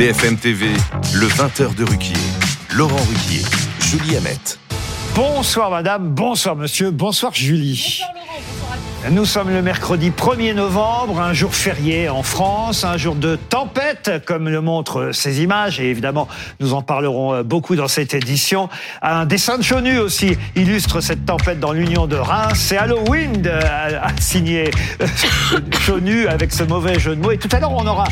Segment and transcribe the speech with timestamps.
[0.00, 0.68] BFM TV,
[1.12, 2.14] le 20h de Ruquier.
[2.74, 3.42] Laurent Ruquier,
[3.80, 4.56] Julie Hamet.
[5.14, 8.00] Bonsoir madame, bonsoir monsieur, bonsoir Julie.
[9.08, 14.22] Nous sommes le mercredi 1er novembre, un jour férié en France, un jour de tempête,
[14.26, 16.28] comme le montrent ces images, et évidemment,
[16.60, 18.68] nous en parlerons euh, beaucoup dans cette édition.
[19.00, 22.58] Un dessin de Chonu aussi illustre cette tempête dans l'Union de Reims.
[22.58, 24.70] C'est Halloween, a signé
[25.00, 25.06] euh,
[25.80, 27.30] Chonu avec ce mauvais jeu de mots.
[27.32, 28.04] Et tout à l'heure, on aura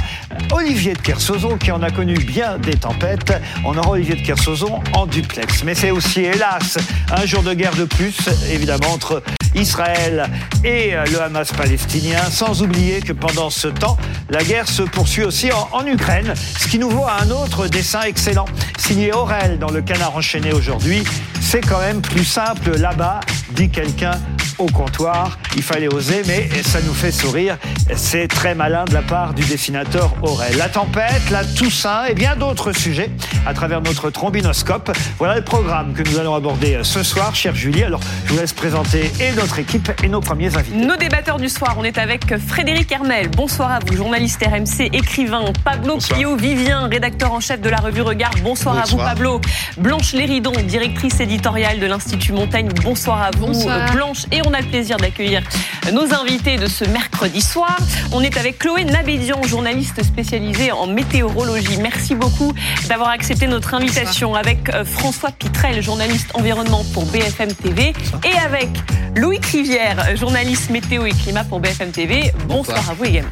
[0.53, 3.35] Olivier de Kersauzon qui en a connu bien des tempêtes.
[3.63, 5.65] On aura Olivier de Kersauzon en duplex.
[5.65, 6.79] Mais c'est aussi, hélas,
[7.15, 8.17] un jour de guerre de plus,
[8.51, 9.23] évidemment, entre
[9.55, 10.29] Israël
[10.65, 13.97] et euh, le Hamas palestinien, sans oublier que pendant ce temps,
[14.31, 18.45] la guerre se poursuit aussi en, Ukraine, ce qui nous vaut un autre dessin excellent,
[18.79, 21.03] signé Aurel dans le Canard enchaîné aujourd'hui.
[21.41, 24.21] C'est quand même plus simple là-bas, dit quelqu'un
[24.59, 25.39] au comptoir.
[25.57, 27.57] Il fallait oser, mais ça nous fait sourire.
[27.97, 30.57] C'est très malin de la part du dessinateur Aurel.
[30.57, 33.11] La tempête, la Toussaint et bien d'autres sujets
[33.47, 34.93] à travers notre trombinoscope.
[35.19, 37.85] Voilà le programme que nous allons aborder ce soir, chère Julie.
[37.85, 40.68] Alors, je vous laisse présenter et notre équipe et nos premiers invités.
[40.73, 43.29] Nos débatteurs du soir, on est avec Frédéric Hermel.
[43.31, 45.45] Bonsoir à vous, journaliste RMC, écrivain.
[45.65, 48.33] Pablo Pio Vivien, rédacteur en chef de la revue Regard.
[48.43, 49.41] Bonsoir, à vous, Pablo.
[49.79, 52.69] Blanche Léridon, directrice éditoriale de l'Institut Montaigne.
[52.83, 53.53] Bonsoir à vous,
[53.95, 54.27] Blanche.
[54.31, 55.43] Et on a le plaisir d'accueillir
[55.93, 57.79] nos invités de ce mercredi soir.
[58.13, 61.79] On est avec Chloé Nabédian, journaliste spécialisée en météorologie.
[61.81, 62.53] Merci beaucoup
[62.89, 64.35] d'avoir accepté notre invitation.
[64.35, 67.95] Avec euh, François Pitrel, journaliste environnement pour BFM TV.
[68.25, 68.69] Et avec
[69.17, 72.33] Louis Rivière, journaliste météo et climat pour BFM TV.
[72.47, 73.31] Bonsoir à vous également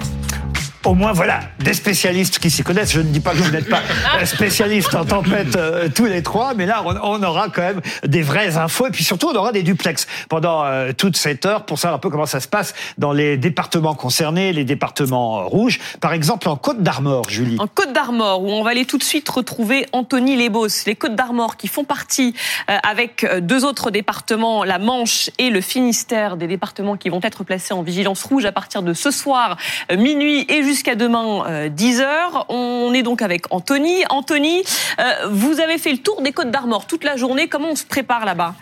[0.86, 2.92] au moins, voilà, des spécialistes qui s'y connaissent.
[2.92, 3.82] Je ne dis pas que vous n'êtes pas
[4.24, 8.56] spécialistes en tempête euh, tous les trois, mais là, on, aura quand même des vraies
[8.56, 8.86] infos.
[8.86, 11.98] Et puis surtout, on aura des duplex pendant euh, toute cette heure pour savoir un
[11.98, 15.80] peu comment ça se passe dans les départements concernés, les départements euh, rouges.
[16.00, 17.56] Par exemple, en Côte d'Armor, Julie.
[17.58, 20.86] En Côte d'Armor, où on va aller tout de suite retrouver Anthony Lebos.
[20.86, 22.34] Les Côtes d'Armor qui font partie,
[22.68, 27.74] avec deux autres départements, la Manche et le Finistère, des départements qui vont être placés
[27.74, 29.56] en vigilance rouge à partir de ce soir,
[29.90, 32.02] minuit et jusqu'à jusqu'à demain 10h.
[32.02, 34.04] Euh, on est donc avec Anthony.
[34.10, 34.62] Anthony,
[34.98, 37.48] euh, vous avez fait le tour des Côtes d'Armor toute la journée.
[37.48, 38.54] Comment on se prépare là-bas?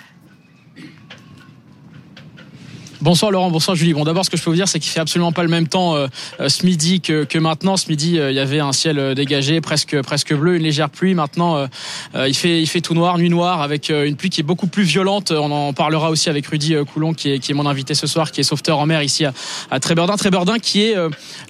[3.05, 3.93] Bonsoir Laurent, bonsoir Julie.
[3.93, 5.69] Bon d'abord ce que je peux vous dire c'est qu'il fait absolument pas le même
[5.69, 6.07] temps euh,
[6.41, 7.77] euh, ce midi que, que maintenant.
[7.77, 11.13] Ce midi euh, il y avait un ciel dégagé, presque presque bleu, une légère pluie.
[11.13, 11.69] Maintenant
[12.15, 14.85] il fait il fait tout noir, nuit noire avec une pluie qui est beaucoup plus
[14.85, 15.33] violente.
[15.33, 18.33] On en parlera aussi avec Rudy Coulon qui est qui est mon invité ce soir,
[18.33, 19.35] qui est sauveteur en mer ici à,
[19.71, 20.17] à Trébordin.
[20.17, 20.97] Trébordin qui est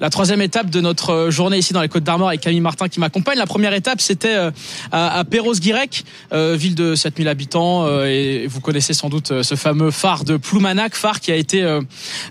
[0.00, 2.98] la troisième étape de notre journée ici dans les Côtes d'Armor avec Camille Martin qui
[2.98, 3.38] m'accompagne.
[3.38, 4.50] La première étape c'était
[4.90, 10.24] à, à Perros-Guirec, ville de 7000 habitants et vous connaissez sans doute ce fameux phare
[10.24, 11.80] de Ploumanac, phare qui a euh,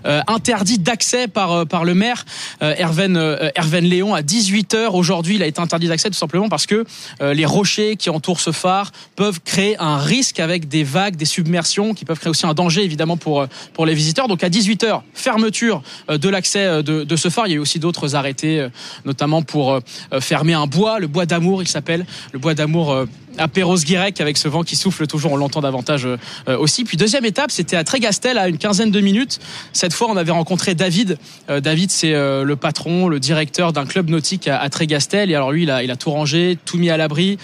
[0.06, 2.24] euh, interdit d'accès par euh, par le maire
[2.60, 5.36] Herven Léon à 18 h aujourd'hui.
[5.36, 6.84] Il a été interdit d'accès tout simplement parce que
[7.20, 11.94] les rochers qui entourent ce phare peuvent créer un risque avec des vagues, des submersions
[11.94, 14.28] qui peuvent créer aussi un danger évidemment pour pour les visiteurs.
[14.28, 17.46] Donc à 18 h fermeture de l'accès de, de ce phare.
[17.46, 18.66] Il y a eu aussi d'autres arrêtés,
[19.04, 19.80] notamment pour
[20.20, 23.06] fermer un bois, le bois d'amour, il s'appelle le bois d'amour
[23.38, 26.84] à Perros-Guirec avec ce vent qui souffle toujours, on l'entend davantage euh, aussi.
[26.84, 29.40] Puis deuxième étape, c'était à Trégastel à une quinzaine de minutes.
[29.72, 31.18] Cette fois, on avait rencontré David.
[31.50, 35.30] Euh, David, c'est euh, le patron, le directeur d'un club nautique à, Trégastel.
[35.30, 37.38] Et alors lui, il a, il a tout rangé, tout mis à l'abri,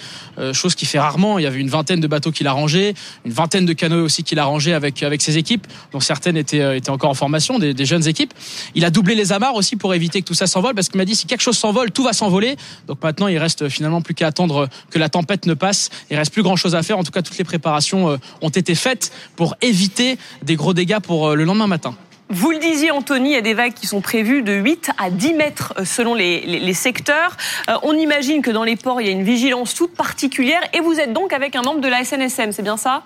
[0.53, 1.39] chose qu'il fait rarement.
[1.39, 2.93] Il y avait une vingtaine de bateaux qu'il a rangés,
[3.25, 6.77] une vingtaine de canoës aussi qu'il a rangés avec avec ses équipes, dont certaines étaient
[6.77, 8.33] étaient encore en formation, des, des jeunes équipes.
[8.75, 11.05] Il a doublé les amarres aussi pour éviter que tout ça s'envole, parce qu'il m'a
[11.05, 12.55] dit si quelque chose s'envole, tout va s'envoler.
[12.87, 16.33] Donc maintenant, il reste finalement plus qu'à attendre que la tempête ne passe il reste
[16.33, 16.97] plus grand chose à faire.
[16.97, 20.99] En tout cas, toutes les préparations euh, ont été faites pour éviter des gros dégâts
[20.99, 21.95] pour euh, le lendemain matin.
[22.29, 25.09] Vous le disiez, Anthony, il y a des vagues qui sont prévues de 8 à
[25.09, 27.35] 10 mètres euh, selon les, secteurs.
[27.83, 30.93] on imagine que dans les ports, il y a une vigilance toute particulière et vous
[30.93, 33.03] êtes donc avec un membre de la SNSM, c'est bien ça?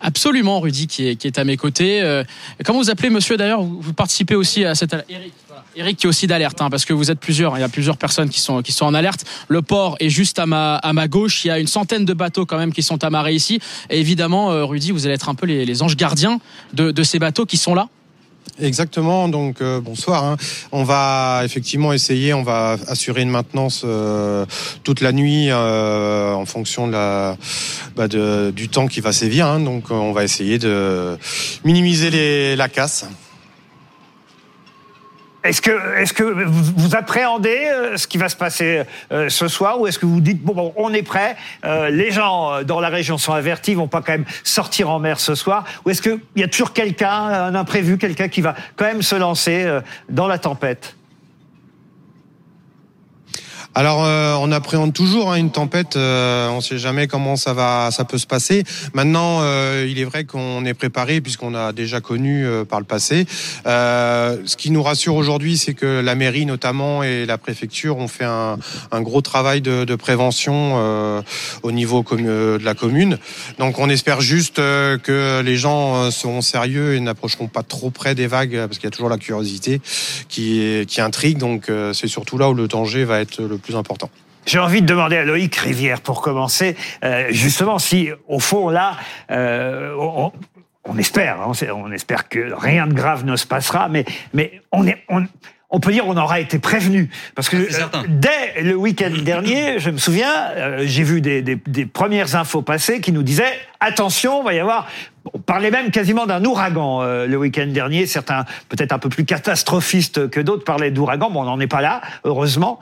[0.00, 2.02] Absolument, Rudy, qui est, qui est à mes côtés.
[2.64, 3.62] comment vous appelez, monsieur, d'ailleurs?
[3.62, 4.96] Vous, participez aussi à cette...
[5.08, 5.32] Eric.
[5.76, 7.96] Eric qui est aussi d'alerte, hein, parce que vous êtes plusieurs, il y a plusieurs
[7.96, 9.24] personnes qui sont, qui sont en alerte.
[9.48, 12.14] Le port est juste à ma, à ma gauche, il y a une centaine de
[12.14, 13.60] bateaux quand même qui sont amarrés ici.
[13.90, 16.40] Et évidemment, euh, Rudy, vous allez être un peu les, les anges gardiens
[16.74, 17.88] de, de ces bateaux qui sont là.
[18.60, 19.28] Exactement.
[19.28, 20.24] Donc euh, bonsoir.
[20.24, 20.36] Hein.
[20.72, 22.34] On va effectivement essayer.
[22.34, 24.44] On va assurer une maintenance euh,
[24.84, 27.36] toute la nuit en fonction de la
[27.96, 29.46] bah du temps qui va sévir.
[29.46, 29.60] Hein.
[29.60, 31.16] Donc on va essayer de
[31.64, 33.06] minimiser les, la casse.
[35.44, 39.80] Est-ce que, est-ce que vous, appréhendez euh, ce qui va se passer euh, ce soir
[39.80, 43.18] ou est-ce que vous dites bon, on est prêt, euh, les gens dans la région
[43.18, 46.44] sont avertis, vont pas quand même sortir en mer ce soir ou est-ce qu'il y
[46.44, 49.66] a toujours quelqu'un, un imprévu, quelqu'un qui va quand même se lancer
[50.08, 50.94] dans la tempête?
[53.74, 55.96] Alors, euh, on appréhende toujours hein, une tempête.
[55.96, 58.64] Euh, on ne sait jamais comment ça va, ça peut se passer.
[58.92, 63.26] Maintenant, euh, il est vrai qu'on est préparé puisqu'on a déjà connu par le passé.
[63.64, 68.24] ce qui nous rassure aujourd'hui, c'est que la mairie, notamment, et la préfecture ont fait
[68.24, 68.58] un,
[68.90, 71.22] un gros travail de, de prévention
[71.62, 73.18] au niveau de la commune.
[73.58, 78.26] Donc, on espère juste que les gens seront sérieux et n'approcheront pas trop près des
[78.26, 79.80] vagues parce qu'il y a toujours la curiosité
[80.28, 81.38] qui, qui intrigue.
[81.38, 83.58] Donc, c'est surtout là où le danger va être le
[84.44, 88.96] J'ai envie de demander à Loïc Rivière, pour commencer, euh, justement, si au fond là,
[89.30, 89.94] euh,
[90.84, 94.04] on, espère, hein, on, espère que rien de grave ne se passera, mais
[94.34, 95.04] mais on est
[95.72, 99.90] on peut dire on aura été prévenu parce que euh, dès le week-end dernier, je
[99.90, 104.42] me souviens, euh, j'ai vu des, des, des, premières infos passer qui nous disaient attention,
[104.42, 104.86] il va y avoir.
[105.34, 108.06] On parlait même quasiment d'un ouragan euh, le week-end dernier.
[108.06, 111.30] Certains, peut-être un peu plus catastrophistes que d'autres, parlaient d'ouragan.
[111.30, 112.80] Bon, on n'en est pas là, heureusement.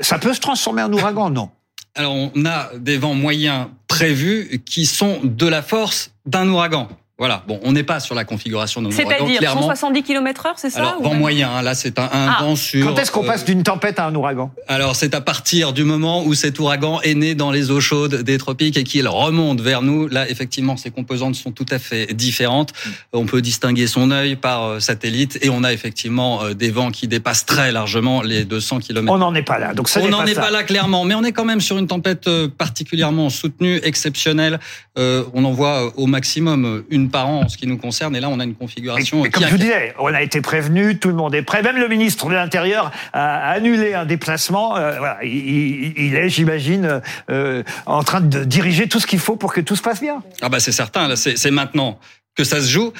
[0.00, 1.50] ça peut se transformer en ouragan, non?
[1.96, 6.88] Alors, on a des vents moyens prévus qui sont de la force d'un ouragan.
[7.16, 7.44] Voilà.
[7.46, 11.00] Bon, on n'est pas sur la configuration de nos C'est-à-dire 170 km/h, c'est ça Alors,
[11.00, 11.48] vent moyen.
[11.48, 12.38] Hein, là, c'est un, un ah.
[12.40, 12.84] vent sur.
[12.84, 14.52] Quand est-ce qu'on passe euh, d'une tempête à un ouragan?
[14.66, 18.22] Alors, c'est à partir du moment où cet ouragan est né dans les eaux chaudes
[18.22, 20.08] des tropiques et qu'il remonte vers nous.
[20.08, 22.72] Là, effectivement, ces composantes sont tout à fait différentes.
[22.72, 22.90] Mm.
[23.12, 26.90] On peut distinguer son œil par euh, satellite et on a effectivement euh, des vents
[26.90, 29.12] qui dépassent très largement les 200 km.
[29.12, 29.72] On n'en est pas là.
[29.72, 31.86] Donc ça on n'en est pas là clairement, mais on est quand même sur une
[31.86, 32.28] tempête
[32.58, 34.58] particulièrement soutenue, exceptionnelle.
[34.96, 38.14] on en voit au maximum une par an en ce qui nous concerne.
[38.16, 39.22] Et là, on a une configuration.
[39.30, 41.62] comme je vous disais, on a été prévenu, tout le monde est prêt.
[41.62, 44.76] Même le ministre de l'Intérieur a annulé un déplacement.
[44.76, 49.52] Euh, voilà, il, est, j'imagine, euh, en train de diriger tout ce qu'il faut pour
[49.52, 50.22] que tout se passe bien.
[50.42, 51.08] Ah bah c'est certain.
[51.08, 51.98] Là, c'est maintenant
[52.34, 52.92] que ça se joue.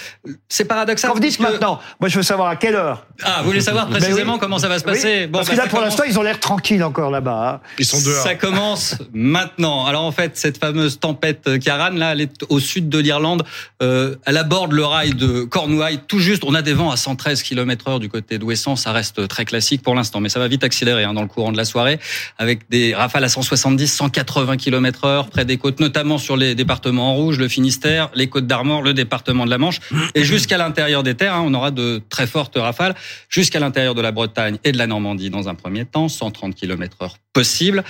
[0.49, 1.11] C'est paradoxal.
[1.11, 3.07] Quand vous dites maintenant, moi je veux savoir à quelle heure.
[3.23, 5.65] Ah, vous voulez savoir ben précisément comment ça va se passer bon, Parce que bah,
[5.65, 7.55] là, pour l'instant, ils ont l'air tranquilles encore là-bas.
[7.55, 7.69] Hein.
[7.79, 8.23] Ils sont dehors.
[8.23, 9.87] Ça commence maintenant.
[9.87, 13.45] Alors en fait, cette fameuse tempête Karan, là, elle est au sud de l'Irlande.
[13.83, 16.45] Euh, elle aborde le rail de Cornouailles, tout juste.
[16.45, 18.77] On a des vents à 113 km heure du côté d'Ouessant.
[18.77, 21.51] Ça reste très classique pour l'instant, mais ça va vite accélérer hein, dans le courant
[21.51, 21.99] de la soirée,
[22.39, 27.11] avec des rafales à 170, 180 km heure près des côtes, notamment sur les départements
[27.11, 29.81] en rouge, le Finistère, les côtes d'Armor, le département de la Manche,
[30.15, 32.95] et jusqu'à l'intérieur des terres, hein, on aura de très fortes rafales,
[33.29, 36.97] jusqu'à l'intérieur de la Bretagne et de la Normandie dans un premier temps, 130 km
[37.03, 37.85] heure possible.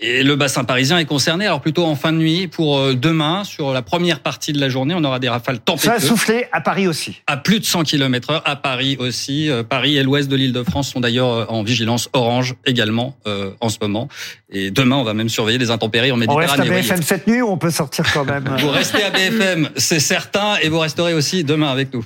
[0.00, 2.48] Et le bassin parisien est concerné, alors plutôt en fin de nuit.
[2.48, 5.92] Pour euh, demain, sur la première partie de la journée, on aura des rafales tempétueuses.
[5.92, 7.22] Ça a soufflé à Paris aussi.
[7.28, 9.48] À plus de 100 km heure, à Paris aussi.
[9.48, 13.16] Euh, Paris et l'ouest de l'île de France sont d'ailleurs euh, en vigilance orange également
[13.60, 14.08] en ce moment.
[14.50, 16.46] Et demain, on va même surveiller des intempéries en Méditerranée.
[16.46, 19.10] On reste à BFM cette nuit ou on peut sortir quand même Vous restez à
[19.10, 22.04] BFM, c'est certain, et vous resterez aussi demain avec nous.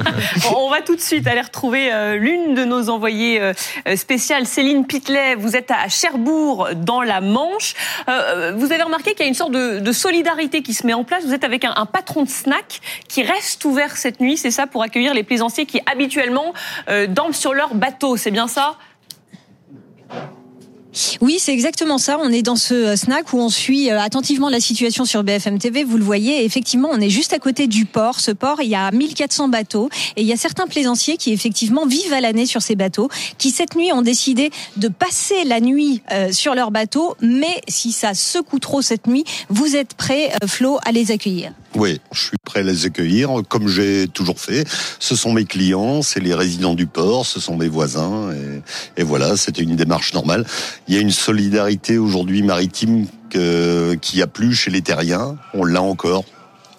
[0.56, 3.52] on va tout de suite aller retrouver l'une de nos envoyées
[3.94, 5.34] spéciales, Céline Pitlet.
[5.36, 7.74] Vous êtes à Cherbourg, dans la Manche.
[8.08, 11.04] Euh, vous avez remarqué qu'il y a une sorte de, solidarité qui se met en
[11.04, 11.24] place.
[11.24, 14.66] Vous êtes avec un, un, patron de snack qui reste ouvert cette nuit, c'est ça,
[14.66, 16.52] pour accueillir les plaisanciers qui habituellement
[16.88, 18.16] euh, dorment sur leur bateau.
[18.16, 18.76] C'est bien ça?
[21.20, 22.18] Oui, c'est exactement ça.
[22.20, 25.58] On est dans ce euh, snack où on suit euh, attentivement la situation sur BFM
[25.58, 25.84] TV.
[25.84, 28.20] Vous le voyez, effectivement, on est juste à côté du port.
[28.20, 31.86] Ce port, il y a 1400 bateaux et il y a certains plaisanciers qui effectivement
[31.86, 36.02] vivent à l'année sur ces bateaux, qui cette nuit ont décidé de passer la nuit
[36.12, 37.16] euh, sur leur bateau.
[37.20, 42.00] Mais si ça secoue trop cette nuit, vous êtes prêt, Flo, à les accueillir oui,
[42.12, 44.66] je suis prêt à les accueillir comme j'ai toujours fait.
[44.98, 49.04] Ce sont mes clients, c'est les résidents du port, ce sont mes voisins, et, et
[49.04, 50.46] voilà, c'était une démarche normale.
[50.88, 55.64] Il y a une solidarité aujourd'hui maritime qu'il n'y a plus chez les terriens, on
[55.64, 56.24] l'a encore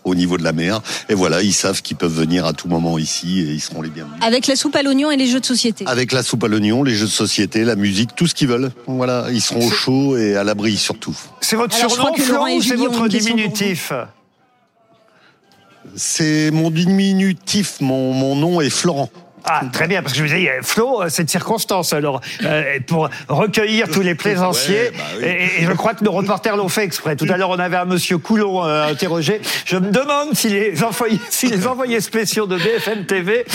[0.03, 0.81] au niveau de la mer.
[1.09, 3.89] Et voilà, ils savent qu'ils peuvent venir à tout moment ici et ils seront les
[3.89, 4.17] bienvenus.
[4.21, 5.85] Avec la soupe à l'oignon et les jeux de société.
[5.85, 8.71] Avec la soupe à l'oignon, les jeux de société, la musique, tout ce qu'ils veulent.
[8.87, 11.15] Voilà, ils seront au chaud et à l'abri surtout.
[11.41, 12.13] C'est votre surnom,
[12.55, 13.91] ou c'est votre diminutif?
[15.97, 19.09] C'est mon diminutif, mon, mon nom est Florent.
[19.49, 23.09] Ah, très bien, parce que je vous disais, Flo, euh, cette circonstance, alors, euh, pour
[23.29, 27.15] recueillir tous les plaisanciers, bah et, je crois que nos reporters l'ont fait exprès.
[27.15, 29.39] Tout à l'heure, on avait un monsieur Coulon euh, interrogé.
[29.65, 33.45] Je me demande si les, envoyés, si les envoyés spéciaux de BFM TV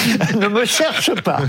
[0.40, 1.40] ne me cherchent pas.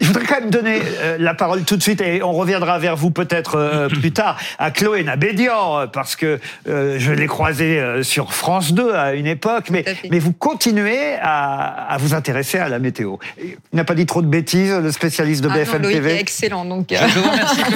[0.00, 0.80] je voudrais quand même donner
[1.18, 5.02] la parole tout de suite, et on reviendra vers vous peut-être plus tard, à Chloé
[5.02, 10.32] Nabédian, parce que je l'ai croisé sur France 2 à une époque, mais, mais vous
[10.32, 13.16] continuez à, à vous intéresser s'intéresser à la météo.
[13.42, 16.10] Il n'a pas dit trop de bêtises, le spécialiste de ah BFM non, Loïc TV.
[16.12, 16.64] Est excellent.
[16.64, 16.96] Donc, euh...
[17.08, 17.60] Je vous remercie,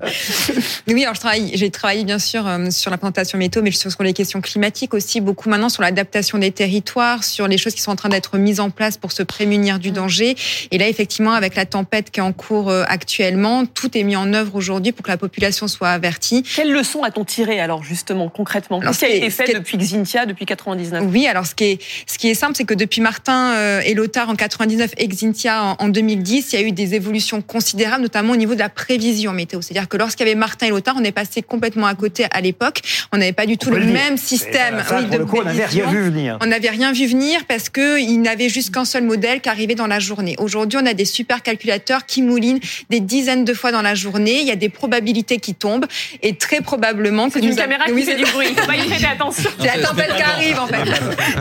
[0.00, 0.52] merci
[0.88, 1.14] oui, alors
[1.54, 5.20] j'ai travaillé bien sûr euh, sur la présentation météo, mais sur les questions climatiques aussi,
[5.20, 8.60] beaucoup maintenant sur l'adaptation des territoires, sur les choses qui sont en train d'être mises
[8.60, 10.36] en place pour se prémunir du danger.
[10.70, 14.16] Et là, effectivement, avec la tempête qui est en cours euh, actuellement, tout est mis
[14.16, 16.42] en œuvre aujourd'hui pour que la population soit avertie.
[16.42, 18.80] Quelles leçons a-t-on tiré alors justement concrètement?
[18.80, 22.18] Qu'est-ce qui a été fait depuis Xintia, depuis 99 Oui, alors ce qui est, ce
[22.18, 25.88] qui est simple, c'est que depuis Martin euh, et Lothar en 99 et Xintia en
[25.88, 29.60] 2010, il y a eu des évolutions considérables, notamment au niveau de la prévision météo.
[29.60, 32.40] C'est-à-dire que lorsqu'il y avait Martin et Lothar, on est passé complètement à côté à
[32.40, 32.80] l'époque.
[33.12, 35.44] On n'avait pas du tout le, le même système ça, oui, de le coup, on
[35.44, 36.38] n'avait rien vu venir.
[36.40, 39.86] On n'avait rien vu venir parce qu'il n'avait juste qu'un seul modèle qui arrivait dans
[39.86, 40.36] la journée.
[40.38, 42.60] Aujourd'hui, on a des supercalculateurs qui moulinent
[42.90, 44.40] des dizaines de fois dans la journée.
[44.40, 45.86] Il y a des probabilités qui tombent
[46.22, 48.48] et très probablement que nous une caméra qui oui, fait du bruit.
[48.50, 49.50] Il faut pas y prêter attention.
[49.58, 50.84] C'est la tempête qui arrive en fait.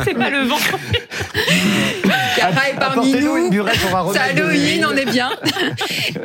[0.06, 0.58] C'est pas le vent.
[2.38, 3.52] Est parmi nous.
[4.14, 5.30] C'est Halloween, on est bien.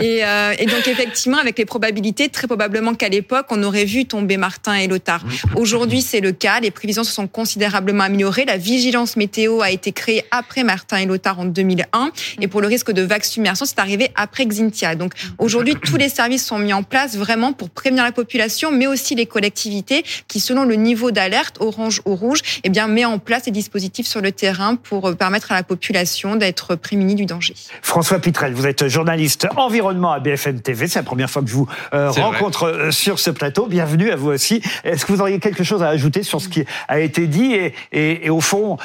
[0.01, 4.05] Et, euh, et, donc effectivement, avec les probabilités, très probablement qu'à l'époque, on aurait vu
[4.05, 5.25] tomber Martin et Lothar.
[5.55, 6.61] Aujourd'hui, c'est le cas.
[6.61, 8.45] Les prévisions se sont considérablement améliorées.
[8.45, 12.11] La vigilance météo a été créée après Martin et Lothar en 2001.
[12.41, 14.97] Et pour le risque de vague submersion, c'est arrivé après Xintia.
[14.97, 18.87] Donc aujourd'hui, tous les services sont mis en place vraiment pour prévenir la population, mais
[18.87, 23.19] aussi les collectivités qui, selon le niveau d'alerte, orange ou rouge, eh bien, met en
[23.19, 27.55] place des dispositifs sur le terrain pour permettre à la population d'être prémunie du danger.
[27.83, 30.89] François Pitrel, vous êtes journaliste environnement à BFM TV.
[30.89, 32.93] C'est la première fois que je vous euh, rencontre vrai.
[32.93, 33.67] sur ce plateau.
[33.67, 34.63] Bienvenue à vous aussi.
[34.85, 37.75] Est-ce que vous auriez quelque chose à ajouter sur ce qui a été dit et,
[37.93, 38.79] et, et au fond,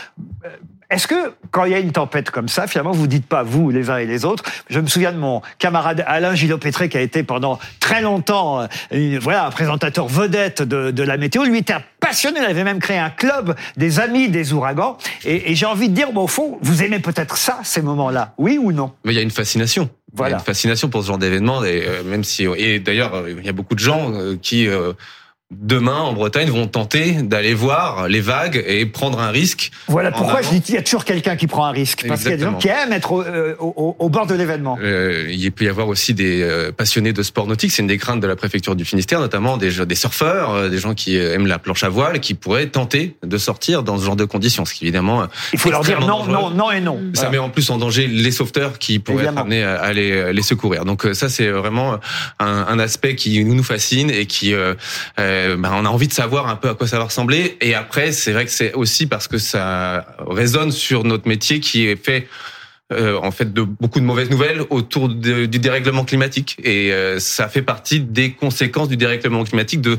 [0.91, 3.71] est-ce que quand il y a une tempête comme ça, finalement, vous dites pas vous
[3.71, 7.01] les uns et les autres Je me souviens de mon camarade Alain Gillot-Pétré qui a
[7.01, 11.45] été pendant très longtemps, une, voilà, un présentateur vedette de, de, la météo.
[11.45, 12.41] Lui était un passionné.
[12.41, 14.97] Il avait même créé un club des amis des ouragans.
[15.23, 18.33] Et, et j'ai envie de dire, bon, au fond, vous aimez peut-être ça, ces moments-là,
[18.37, 18.91] oui ou non?
[19.05, 19.89] Mais il y a une fascination.
[20.13, 20.29] Voilà.
[20.29, 21.63] Il y a une fascination pour ce genre d'événement.
[21.63, 24.93] Et euh, même si, et d'ailleurs, il y a beaucoup de gens euh, qui euh,
[25.51, 29.71] demain en Bretagne vont tenter d'aller voir les vagues et prendre un risque.
[29.87, 32.31] Voilà pourquoi je dis qu'il y a toujours quelqu'un qui prend un risque parce qu'il
[32.31, 33.23] y a des gens qui aiment être au,
[33.59, 34.77] au, au bord de l'événement.
[34.81, 37.97] Euh, il peut y avoir aussi des euh, passionnés de sport nautique, c'est une des
[37.97, 41.47] craintes de la préfecture du Finistère, notamment des, des surfeurs, euh, des gens qui aiment
[41.47, 44.73] la planche à voile, qui pourraient tenter de sortir dans ce genre de conditions, ce
[44.73, 46.99] qui évidemment il faut leur dire non, non, non et non.
[47.13, 47.31] Ça voilà.
[47.31, 49.41] met en plus en danger les sauveteurs qui pourraient Évidemment.
[49.41, 50.85] être amenés à les, les secourir.
[50.85, 51.99] Donc ça c'est vraiment
[52.39, 54.73] un, un, aspect qui nous fascine et qui euh,
[55.57, 57.57] bah, on a envie de savoir un peu à quoi ça va ressembler.
[57.61, 61.87] Et après, c'est vrai que c'est aussi parce que ça résonne sur notre métier qui
[61.87, 62.27] est fait
[62.91, 66.57] euh, en fait de beaucoup de mauvaises nouvelles autour du dérèglement climatique.
[66.63, 69.97] Et euh, ça fait partie des conséquences du dérèglement climatique de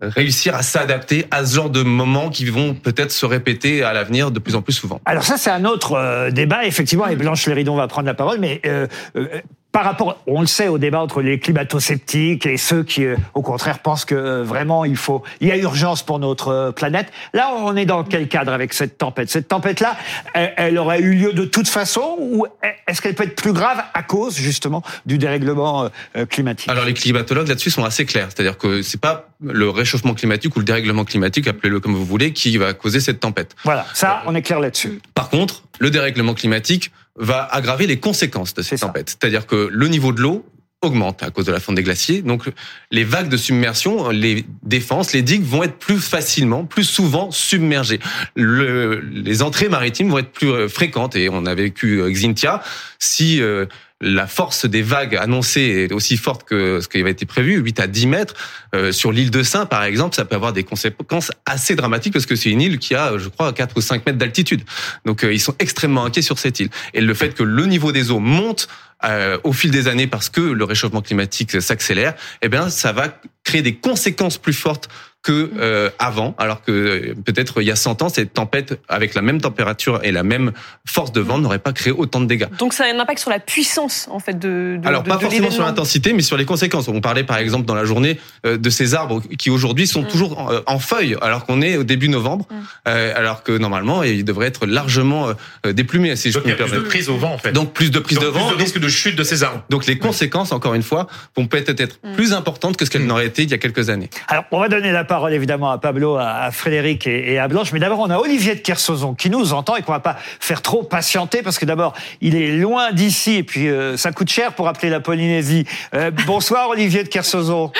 [0.00, 4.30] réussir à s'adapter à ce genre de moments qui vont peut-être se répéter à l'avenir
[4.30, 5.00] de plus en plus souvent.
[5.04, 8.38] Alors ça, c'est un autre euh, débat, effectivement, et Blanche Léridon va prendre la parole,
[8.38, 9.28] mais euh, euh,
[9.76, 13.42] par rapport, on le sait, au débat entre les climato-sceptiques et ceux qui, euh, au
[13.42, 17.12] contraire, pensent que euh, vraiment il faut, il y a urgence pour notre euh, planète.
[17.34, 19.28] Là, on est dans quel cadre avec cette tempête?
[19.28, 19.98] Cette tempête-là,
[20.32, 22.46] elle, elle, aurait eu lieu de toute façon, ou
[22.88, 25.90] est-ce qu'elle peut être plus grave à cause justement du dérèglement
[26.30, 26.70] climatique?
[26.70, 30.60] Alors les climatologues là-dessus sont assez clairs, c'est-à-dire que c'est pas le réchauffement climatique ou
[30.60, 33.54] le dérèglement climatique, appelez-le comme vous voulez, qui va causer cette tempête.
[33.64, 35.02] Voilà, ça, on est clair là-dessus.
[35.14, 39.10] Par contre, le dérèglement climatique va aggraver les conséquences de cette tempête.
[39.10, 40.44] C'est-à-dire que le niveau de l'eau
[40.82, 42.22] augmente à cause de la fonte des glaciers.
[42.22, 42.44] Donc,
[42.90, 47.98] les vagues de submersion, les défenses, les digues vont être plus facilement, plus souvent submergées.
[48.34, 52.62] Le, les entrées maritimes vont être plus fréquentes et on a vécu Xintia.
[52.98, 53.66] Si euh,
[54.02, 57.80] la force des vagues annoncées est aussi forte que ce qui avait été prévu, 8
[57.80, 58.34] à 10 mètres.
[58.74, 62.26] Euh, sur l'île de Saint, par exemple, ça peut avoir des conséquences assez dramatiques parce
[62.26, 64.62] que c'est une île qui a, je crois, 4 ou 5 mètres d'altitude.
[65.06, 66.68] Donc, euh, ils sont extrêmement inquiets sur cette île.
[66.92, 68.68] Et le fait que le niveau des eaux monte
[69.04, 73.18] euh, au fil des années parce que le réchauffement climatique s'accélère, eh bien, ça va
[73.44, 74.88] créer des conséquences plus fortes
[75.26, 79.22] que euh, avant, alors que peut-être il y a 100 ans, cette tempête avec la
[79.22, 80.52] même température et la même
[80.86, 82.46] force de vent n'aurait pas créé autant de dégâts.
[82.58, 84.78] Donc ça a un impact sur la puissance en fait de.
[84.80, 86.86] de alors de, pas de forcément sur l'intensité, mais sur les conséquences.
[86.88, 90.08] On parlait par exemple dans la journée euh, de ces arbres qui aujourd'hui sont mmh.
[90.08, 92.54] toujours en, en feuilles, alors qu'on est au début novembre, mmh.
[92.88, 95.30] euh, alors que normalement ils devraient être largement
[95.66, 96.14] euh, déplumés.
[96.14, 97.52] Si Donc je il y a plus de prise au vent en fait.
[97.52, 99.64] Donc plus de prise Donc, de vent, plus de risque de chute de ces arbres.
[99.70, 102.14] Donc les conséquences, encore une fois, vont peut-être être Mmh.
[102.14, 104.10] plus importantes que ce qu'elles n'auraient été il y a quelques années.
[104.28, 107.80] Alors, on va donner la parole évidemment à Pablo, à Frédéric et à Blanche, mais
[107.80, 110.82] d'abord on a Olivier de Kersauzon qui nous entend et qu'on va pas faire trop
[110.82, 114.68] patienter parce que d'abord il est loin d'ici et puis euh, ça coûte cher pour
[114.68, 115.64] appeler la Polynésie.
[115.94, 117.72] Euh, bonsoir Olivier de Kersauzon.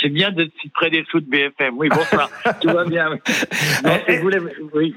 [0.00, 1.74] C'est bien d'être si près des sous de BFM.
[1.76, 2.30] Oui, bonsoir.
[2.60, 3.08] Tout va bien.
[3.84, 4.38] Non, je voulais,
[4.74, 4.94] oui.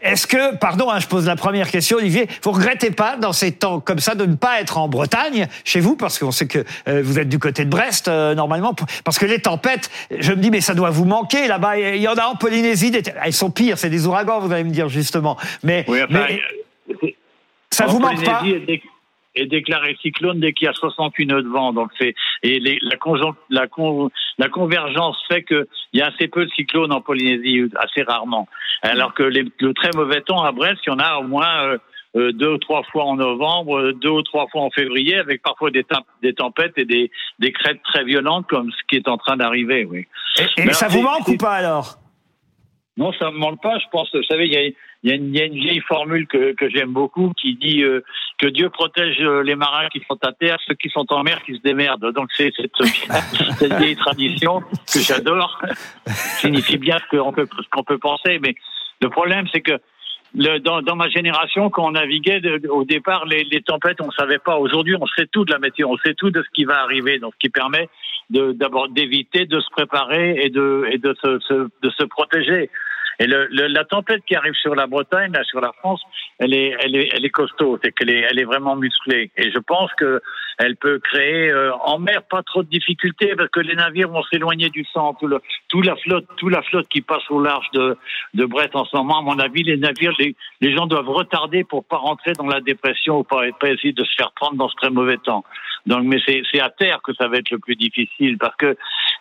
[0.00, 3.52] Est-ce que, pardon, hein, je pose la première question, Olivier, vous regrettez pas dans ces
[3.52, 6.64] temps comme ça de ne pas être en Bretagne chez vous, parce qu'on sait que
[6.88, 8.74] euh, vous êtes du côté de Brest euh, normalement,
[9.04, 11.78] parce que les tempêtes, je me dis mais ça doit vous manquer là-bas.
[11.78, 14.70] Il y en a en Polynésie, elles sont pires, c'est des ouragans, vous allez me
[14.70, 15.36] dire justement.
[15.62, 16.40] Mais, mais
[17.70, 18.42] ça vous manque pas
[19.34, 21.72] est déclaré cyclone dès qu'il y a 68 nœuds de vent.
[21.72, 22.96] Donc c'est et les, la,
[23.50, 23.66] la,
[24.38, 28.48] la, convergence fait qu'il y a assez peu de cyclones en Polynésie, assez rarement.
[28.82, 31.64] Alors que les, le très mauvais temps à Brest, il y en a au moins
[31.64, 31.78] euh,
[32.16, 35.70] euh, deux ou trois fois en novembre, deux ou trois fois en février, avec parfois
[35.70, 35.84] des,
[36.22, 37.10] des tempêtes et des,
[37.40, 39.84] des crêtes très violentes, comme ce qui est en train d'arriver.
[39.84, 40.06] Oui.
[40.38, 41.96] Et, ça vous manque ou pas alors?
[42.96, 43.78] Non, ça me manque pas.
[43.78, 44.70] Je pense, vous savez, il y a
[45.04, 47.82] il y, a une, y a une vieille formule que, que j'aime beaucoup qui dit
[47.82, 48.02] euh,
[48.38, 51.42] que Dieu protège euh, les marins qui sont à terre, ceux qui sont en mer
[51.44, 52.10] qui se démerdent.
[52.14, 52.72] Donc c'est cette,
[53.58, 55.60] cette vieille tradition que j'adore
[56.06, 58.38] signifie bien ce qu'on peut, ce qu'on peut penser.
[58.40, 58.54] Mais
[59.02, 59.78] le problème, c'est que
[60.34, 64.38] le, dans, dans, ma génération, quand on naviguait, au départ, les, les, tempêtes, on savait
[64.38, 64.56] pas.
[64.56, 67.18] Aujourd'hui, on sait tout de la météo, on sait tout de ce qui va arriver,
[67.18, 67.90] donc ce qui permet
[68.30, 72.70] d'abord d'éviter, de se préparer et de, et de, se, de se protéger.
[73.18, 76.02] Et le, le, la tempête qui arrive sur la Bretagne, là, sur la France,
[76.38, 79.30] elle est, elle est, elle est costaud, c'est qu'elle est, elle est vraiment musclée.
[79.36, 80.20] Et je pense que
[80.58, 84.22] elle peut créer euh, en mer pas trop de difficultés parce que les navires vont
[84.24, 85.18] s'éloigner du centre.
[85.18, 87.96] Tout, le, tout la flotte, tout la flotte qui passe au large de,
[88.34, 91.64] de Brest en ce moment, à mon avis, les navires, les, les gens doivent retarder
[91.64, 94.68] pour pas rentrer dans la dépression ou pas, pas essayer de se faire prendre dans
[94.68, 95.44] ce très mauvais temps.
[95.86, 98.76] Donc, mais c'est à terre que ça va être le plus difficile parce que,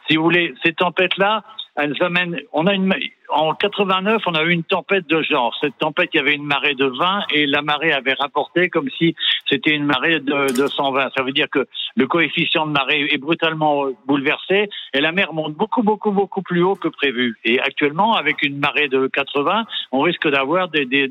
[0.07, 1.43] si vous voulez, ces tempêtes-là,
[1.75, 2.39] elles amènent.
[2.51, 2.93] On a une
[3.29, 5.55] en 89, on a eu une tempête de genre.
[5.59, 8.89] Cette tempête, il y avait une marée de 20 et la marée avait rapporté comme
[8.97, 9.15] si
[9.49, 11.09] c'était une marée de, de 120.
[11.15, 15.53] Ça veut dire que le coefficient de marée est brutalement bouleversé et la mer monte
[15.53, 17.37] beaucoup, beaucoup, beaucoup plus haut que prévu.
[17.43, 21.09] Et actuellement, avec une marée de 80, on risque d'avoir une,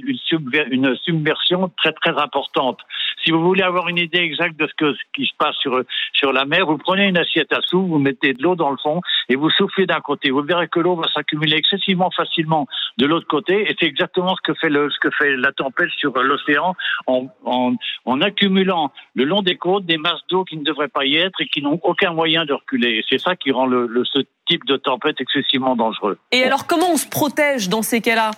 [0.71, 2.79] une, submersion très, très importante.
[3.25, 5.83] Si vous voulez avoir une idée exacte de ce, que, ce qui se passe sur,
[6.13, 8.77] sur la mer, vous prenez une assiette à sous, vous mettez de l'eau dans le
[8.77, 10.31] fond et vous soufflez d'un côté.
[10.31, 12.67] Vous verrez que l'eau va s'accumuler excessivement facilement
[12.99, 13.71] de l'autre côté.
[13.71, 16.75] Et c'est exactement ce que fait le, ce que fait la tempête sur l'océan
[17.07, 21.05] en, en, en, accumulant le long des côtes des masses d'eau qui ne devraient pas
[21.05, 22.99] y être et qui n'ont aucun moyen de reculer.
[22.99, 26.19] Et c'est ça qui rend le, le, ce type de tempête excessivement dangereux.
[26.33, 28.33] Et alors, comment on se protège dans ces cas-là?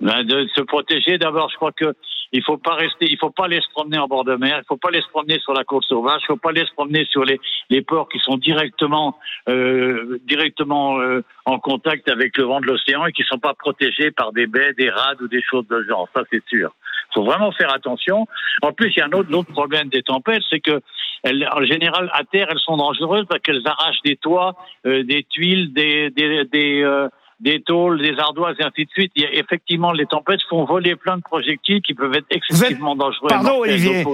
[0.00, 1.94] Ben, De se protéger, d'abord, je crois que
[2.32, 4.66] il faut pas rester, il faut pas aller se promener en bord de mer, il
[4.66, 7.04] faut pas aller se promener sur la côte sauvage, il faut pas aller se promener
[7.06, 12.60] sur les, les ports qui sont directement euh, directement euh, en contact avec le vent
[12.60, 15.66] de l'océan et qui sont pas protégés par des baies, des rades ou des choses
[15.68, 16.08] de genre.
[16.14, 16.72] Ça c'est sûr.
[17.10, 18.26] Il faut vraiment faire attention.
[18.62, 20.80] En plus, il y a un autre, autre problème des tempêtes, c'est que
[21.22, 24.54] elles, en général à terre, elles sont dangereuses parce qu'elles arrachent des toits,
[24.86, 27.08] euh, des tuiles, des des, des euh,
[27.40, 29.12] des tôles, des ardoises et ainsi de suite.
[29.14, 32.96] Il y a, effectivement, les tempêtes font voler plein de projectiles qui peuvent être excessivement
[32.96, 33.28] dangereux.
[33.28, 34.04] Pardon, Olivier.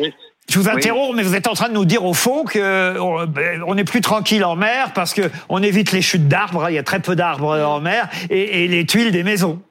[0.50, 3.62] Je vous interromps, mais vous êtes en train de nous dire au fond que ben,
[3.66, 6.68] on est plus tranquille en mer parce que on évite les chutes d'arbres.
[6.68, 9.62] Il y a très peu d'arbres en mer et, et, les tuiles des maisons.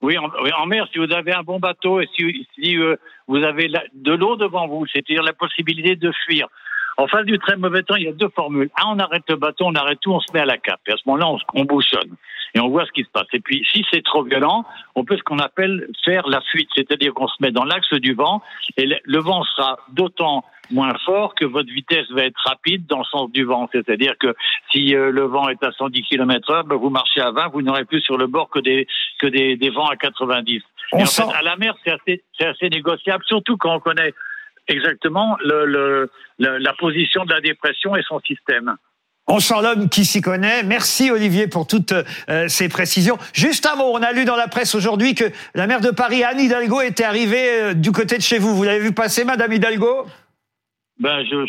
[0.00, 2.96] Oui en, en, mer, si vous avez un bon bateau et si, si euh,
[3.28, 6.48] vous avez la, de l'eau devant vous, c'est-à-dire la possibilité de fuir.
[6.96, 8.70] En face du très mauvais temps, il y a deux formules.
[8.80, 10.80] Un, on arrête le bateau, on arrête tout, on se met à la cape.
[10.86, 12.16] Et à ce moment-là, on, on bouchonne
[12.54, 13.26] et on voit ce qui se passe.
[13.32, 17.14] Et puis, si c'est trop violent, on peut ce qu'on appelle faire la fuite, c'est-à-dire
[17.14, 18.42] qu'on se met dans l'axe du vent
[18.76, 23.04] et le, vent sera d'autant moins fort que votre vitesse va être rapide dans le
[23.04, 23.68] sens du vent.
[23.72, 24.34] C'est-à-dire que
[24.72, 27.62] si euh, le vent est à 110 km heure, ben, vous marchez à 20, vous
[27.62, 28.86] n'aurez plus sur le bord que des,
[29.20, 30.62] que des, des vents à 90.
[30.92, 34.12] On en fait, à la mer, c'est assez, assez négociable, surtout quand on connaît
[34.68, 38.76] exactement le, le, la position de la dépression et son système.
[39.28, 40.62] On sent l'homme qui s'y connaît.
[40.62, 41.92] Merci Olivier pour toutes
[42.28, 43.18] euh, ces précisions.
[43.32, 46.38] Juste mot, on a lu dans la presse aujourd'hui que la maire de Paris, Anne
[46.38, 48.54] Hidalgo, était arrivée euh, du côté de chez vous.
[48.54, 50.06] Vous l'avez vu passer, Madame Hidalgo?
[50.98, 51.46] Ben, je,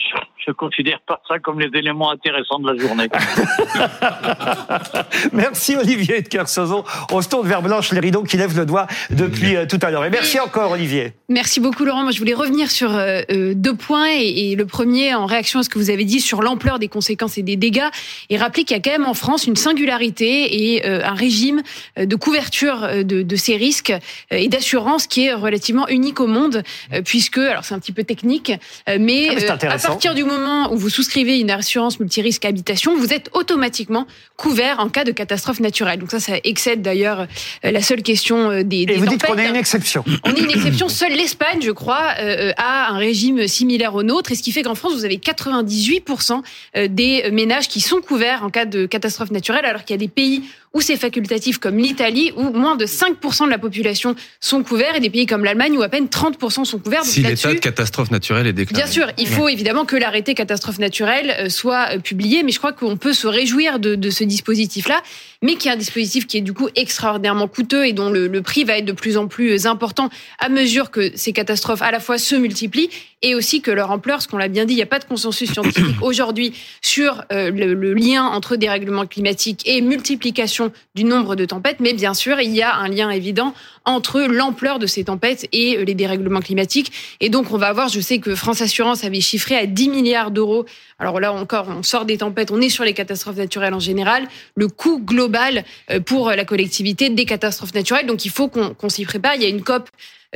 [0.47, 3.07] je considère pas ça comme les éléments intéressants de la journée.
[5.33, 6.83] merci Olivier de Kersauzon.
[7.11, 10.03] On se tourne vers Blanche Lérido qui lève le doigt depuis euh, tout à l'heure.
[10.03, 11.13] Et merci encore Olivier.
[11.29, 12.03] Merci beaucoup Laurent.
[12.03, 15.59] Moi je voulais revenir sur euh, euh, deux points et, et, le premier en réaction
[15.59, 17.87] à ce que vous avez dit sur l'ampleur des conséquences et des dégâts
[18.29, 21.61] et rappeler qu'il y a quand même en France une singularité et un régime
[21.97, 23.93] de couverture de, de ces risques
[24.31, 26.63] et d'assurance qui est relativement unique au monde
[27.05, 28.51] puisque alors c'est un petit peu technique
[28.87, 34.07] mais à partir du moment où vous souscrivez une assurance multirisque habitation, vous êtes automatiquement
[34.35, 35.99] couvert en cas de catastrophe naturelle.
[35.99, 37.27] Donc ça, ça excède d'ailleurs
[37.65, 40.03] euh, la seule question euh, des, Et des vous dites qu'on est une exception.
[40.23, 40.89] On est une exception.
[40.97, 44.31] Seule l'Espagne, je crois, euh, a un régime similaire au nôtre.
[44.31, 46.41] Et ce qui fait qu'en France, vous avez 98%
[46.75, 49.99] euh, des ménages qui sont couverts en cas de catastrophe naturelle, alors qu'il y a
[49.99, 54.63] des pays où c'est facultatif, comme l'Italie, où moins de 5% de la population sont
[54.63, 57.01] couverts, et des pays comme l'Allemagne, où à peine 30% sont couverts.
[57.01, 58.83] Donc Si l'état de catastrophe naturelle est déclaré.
[58.83, 62.59] Bien sûr, il faut évidemment que l'arrêté catastrophe naturelle euh, soit euh, publié, mais je
[62.59, 65.01] crois qu'on peut se réjouir de, de ce dispositif-là,
[65.41, 68.41] mais qui est un dispositif qui est du coup extraordinairement coûteux et dont le, le
[68.41, 71.91] prix va être de plus en plus euh, important à mesure que ces catastrophes à
[71.91, 72.89] la fois se multiplient
[73.21, 75.05] et aussi que leur ampleur, ce qu'on l'a bien dit, il n'y a pas de
[75.05, 81.35] consensus scientifique aujourd'hui sur euh, le, le lien entre dérèglement climatique et multiplication du nombre
[81.35, 83.53] de tempêtes, mais bien sûr, il y a un lien évident
[83.85, 86.91] entre l'ampleur de ces tempêtes et euh, les dérèglements climatiques.
[87.19, 90.29] Et donc, on va avoir, je sais que France Assurance avait chiffré à 10 milliards
[90.29, 90.65] d'euros.
[90.99, 94.27] Alors là encore, on sort des tempêtes, on est sur les catastrophes naturelles en général.
[94.55, 98.05] Le coût global euh, pour la collectivité des catastrophes naturelles.
[98.05, 99.35] Donc, il faut qu'on s'y prépare.
[99.35, 99.89] Il y a une COP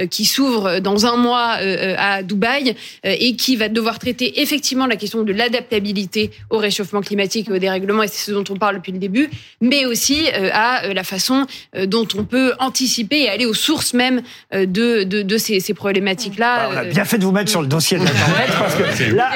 [0.10, 2.70] qui s'ouvre dans un mois euh, à Dubaï
[3.06, 7.54] euh, et qui va devoir traiter effectivement la question de l'adaptabilité au réchauffement climatique et
[7.54, 10.86] au dérèglement, et c'est ce dont on parle depuis le début, mais aussi euh, à
[10.86, 14.22] euh, la façon euh, dont on peut anticiper et aller aux sources même
[14.54, 16.70] euh, de, de, de ces, ces problématiques-là.
[16.72, 18.76] On a Euh, bien fait de vous mettre sur le dossier de la tempête parce
[18.76, 19.30] que là,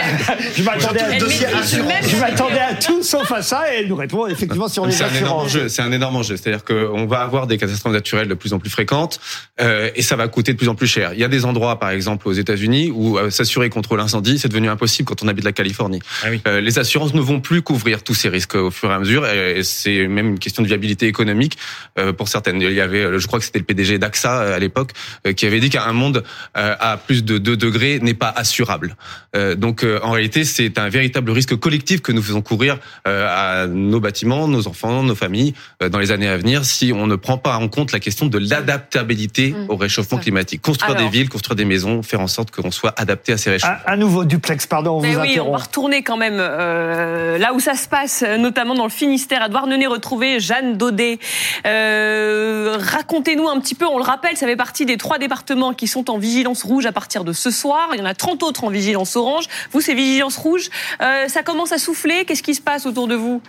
[0.58, 5.04] je m'attendais à, tout sauf à ça et elle nous répond effectivement sur les C'est
[5.04, 5.44] un énorme assurances.
[5.46, 5.70] enjeu.
[5.70, 6.38] C'est un énorme enjeu.
[6.38, 9.20] C'est-à-dire qu'on va avoir des catastrophes naturelles de plus en plus fréquentes
[9.62, 11.12] euh, et ça va coûter de plus en plus cher.
[11.14, 14.48] Il y a des endroits, par exemple aux États-Unis, où euh, s'assurer contre l'incendie, c'est
[14.48, 16.00] devenu impossible quand on habite la Californie.
[16.48, 19.26] Euh, les assurances ne vont plus couvrir tous ces risques au fur et à mesure.
[19.28, 21.58] Et c'est même une question de viabilité économique
[22.00, 22.62] euh, pour certaines.
[22.62, 24.92] Il y avait, je crois que c'était le PDG d'AXA à l'époque,
[25.26, 26.24] euh, qui avait dit qu'un monde
[26.58, 28.96] euh, à plus de 2 degrés n'est pas assurable.
[29.36, 32.78] Euh, donc euh, en réalité, c'est un véritable risque collectif que nous faisons courir
[33.08, 36.92] euh, à nos bâtiments, nos enfants, nos familles euh, dans les années à venir si
[36.94, 39.70] on ne prend pas en compte la question de l'adaptabilité Mmh.
[39.70, 40.35] au réchauffement climatique.
[40.62, 41.10] Construire Alors.
[41.10, 43.76] des villes, construire des maisons, faire en sorte qu'on soit adapté à ces réchauffements.
[43.88, 45.52] Un, un nouveau duplex, pardon, on Mais vous oui, on interrompt.
[45.58, 49.42] va retourner quand même euh, là où ça se passe, euh, notamment dans le Finistère.
[49.42, 51.20] À Douarnenez, retrouver Jeanne Daudet.
[51.66, 55.88] Euh, Racontez-nous un petit peu, on le rappelle, ça fait partie des trois départements qui
[55.88, 57.90] sont en vigilance rouge à partir de ce soir.
[57.94, 59.46] Il y en a 30 autres en vigilance orange.
[59.72, 60.70] Vous, c'est vigilance rouge.
[61.02, 62.26] Euh, ça commence à souffler.
[62.26, 63.42] Qu'est-ce qui se passe autour de vous?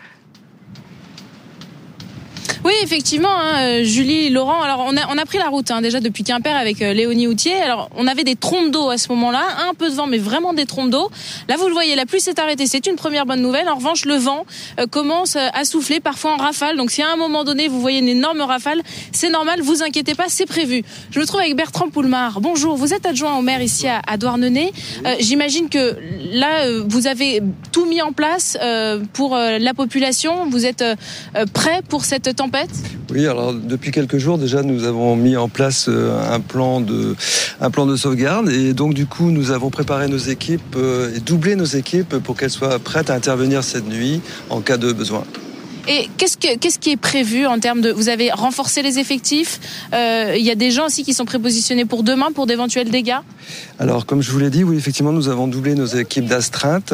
[2.64, 4.60] Oui, effectivement, hein, euh, Julie, Laurent.
[4.60, 7.28] Alors, on a, on a pris la route hein, déjà depuis Quimper avec euh, Léonie
[7.28, 7.54] Houtier.
[7.54, 10.52] Alors, on avait des trompes d'eau à ce moment-là, un peu de vent, mais vraiment
[10.52, 11.10] des trompes d'eau.
[11.48, 12.66] Là, vous le voyez, la pluie s'est arrêtée.
[12.66, 13.68] C'est une première bonne nouvelle.
[13.68, 14.44] En revanche, le vent
[14.80, 16.76] euh, commence euh, à souffler, parfois en rafale.
[16.76, 18.82] Donc, si à un moment donné, vous voyez une énorme rafale,
[19.12, 20.82] c'est normal, vous inquiétez pas, c'est prévu.
[21.10, 22.40] Je me trouve avec Bertrand Poulmar.
[22.40, 24.72] Bonjour, vous êtes adjoint au maire ici à, à Douarnenez.
[25.04, 25.96] Euh, J'imagine que
[26.36, 30.48] là, euh, vous avez tout mis en place euh, pour euh, la population.
[30.48, 30.84] Vous êtes
[31.52, 32.70] prêt pour cette tempête?
[33.10, 37.14] Oui, alors depuis quelques jours déjà, nous avons mis en place un plan de
[37.60, 40.76] un plan de sauvegarde et donc du coup, nous avons préparé nos équipes
[41.14, 44.20] et doublé nos équipes pour qu'elles soient prêtes à intervenir cette nuit
[44.50, 45.24] en cas de besoin.
[45.88, 49.60] Et qu'est-ce que qui est prévu en termes de vous avez renforcé les effectifs
[49.92, 53.20] Euh, Il y a des gens aussi qui sont prépositionnés pour demain pour d'éventuels dégâts?
[53.78, 56.92] Alors, comme je vous l'ai dit, oui, effectivement, nous avons doublé nos équipes d'astreinte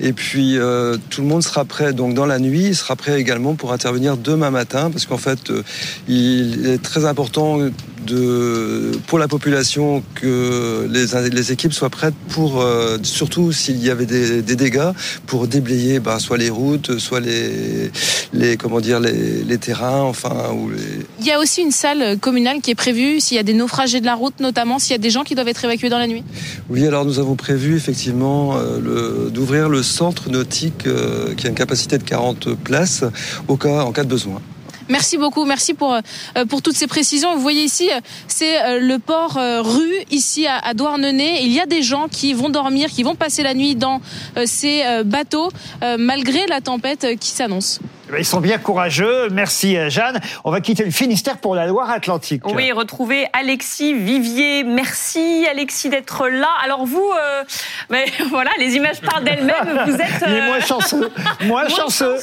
[0.00, 3.18] et puis euh, tout le monde sera prêt donc dans la nuit, il sera prêt
[3.18, 5.62] également pour intervenir demain matin parce qu'en fait, euh,
[6.08, 7.58] il est très important
[8.06, 12.62] de pour la population que les, les équipes soient prêtes pour
[13.02, 14.90] surtout s'il y avait des, des dégâts
[15.26, 17.90] pour déblayer bah, soit les routes, soit les
[18.34, 20.78] les comment dire les, les terrains, enfin ou les
[21.20, 24.00] Il y a aussi une salle communale qui est prévue s'il y a des naufragés
[24.00, 26.06] de la route, notamment s'il y a des gens qui doivent être évacués dans la
[26.08, 26.24] nuit.
[26.68, 31.54] Oui, alors nous avons prévu effectivement euh, d'ouvrir le centre nautique euh, qui a une
[31.54, 33.04] capacité de 40 places
[33.48, 34.40] au cas, en cas de besoin.
[34.88, 37.34] Merci beaucoup, merci pour euh, pour toutes ces précisions.
[37.34, 41.42] Vous voyez ici, euh, c'est euh, le port euh, rue ici à, à Douarnenez.
[41.42, 44.02] Il y a des gens qui vont dormir, qui vont passer la nuit dans
[44.36, 45.48] euh, ces euh, bateaux
[45.82, 47.80] euh, malgré la tempête euh, qui s'annonce.
[48.14, 49.28] Ben, Ils sont bien courageux.
[49.32, 50.20] Merci euh, Jeanne.
[50.44, 52.46] On va quitter le Finistère pour la Loire-Atlantique.
[52.46, 54.62] Oui, retrouver Alexis Vivier.
[54.62, 56.48] Merci Alexis d'être là.
[56.62, 57.42] Alors vous, euh,
[57.90, 59.82] mais voilà, les images parlent d'elles-mêmes.
[59.86, 60.22] Vous êtes.
[60.28, 61.10] Euh, moins chanceux.
[61.46, 62.14] Moins chanceux.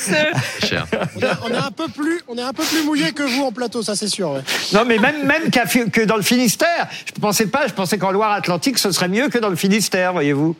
[0.63, 0.87] Cher.
[1.17, 3.43] On est, on est un peu plus, on est un peu plus mouillé que vous
[3.43, 4.31] en plateau, ça c'est sûr.
[4.31, 4.41] ouais.
[4.71, 5.51] Non, mais même, même
[5.91, 6.87] que dans le Finistère.
[7.05, 10.13] Je ne pensais pas, je pensais qu'en Loire-Atlantique, ce serait mieux que dans le Finistère,
[10.13, 10.55] voyez-vous.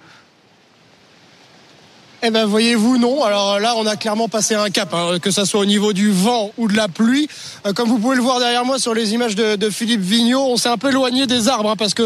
[2.23, 3.23] Eh ben, voyez-vous, non.
[3.23, 6.11] Alors là, on a clairement passé un cap, hein, que ça soit au niveau du
[6.11, 7.27] vent ou de la pluie.
[7.65, 10.55] Euh, comme vous pouvez le voir derrière moi sur les images de, Philippe Vigneault, on
[10.55, 12.03] s'est un peu éloigné des arbres hein, parce que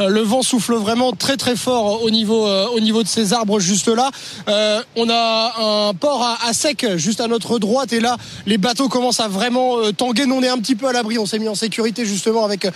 [0.00, 3.34] euh, le vent souffle vraiment très très fort au niveau euh, au niveau de ces
[3.34, 4.10] arbres juste là.
[4.48, 8.88] Euh, on a un port à, sec juste à notre droite et là, les bateaux
[8.88, 10.24] commencent à vraiment tanguer.
[10.24, 11.18] Nous, on est un petit peu à l'abri.
[11.18, 12.66] On s'est mis en sécurité justement avec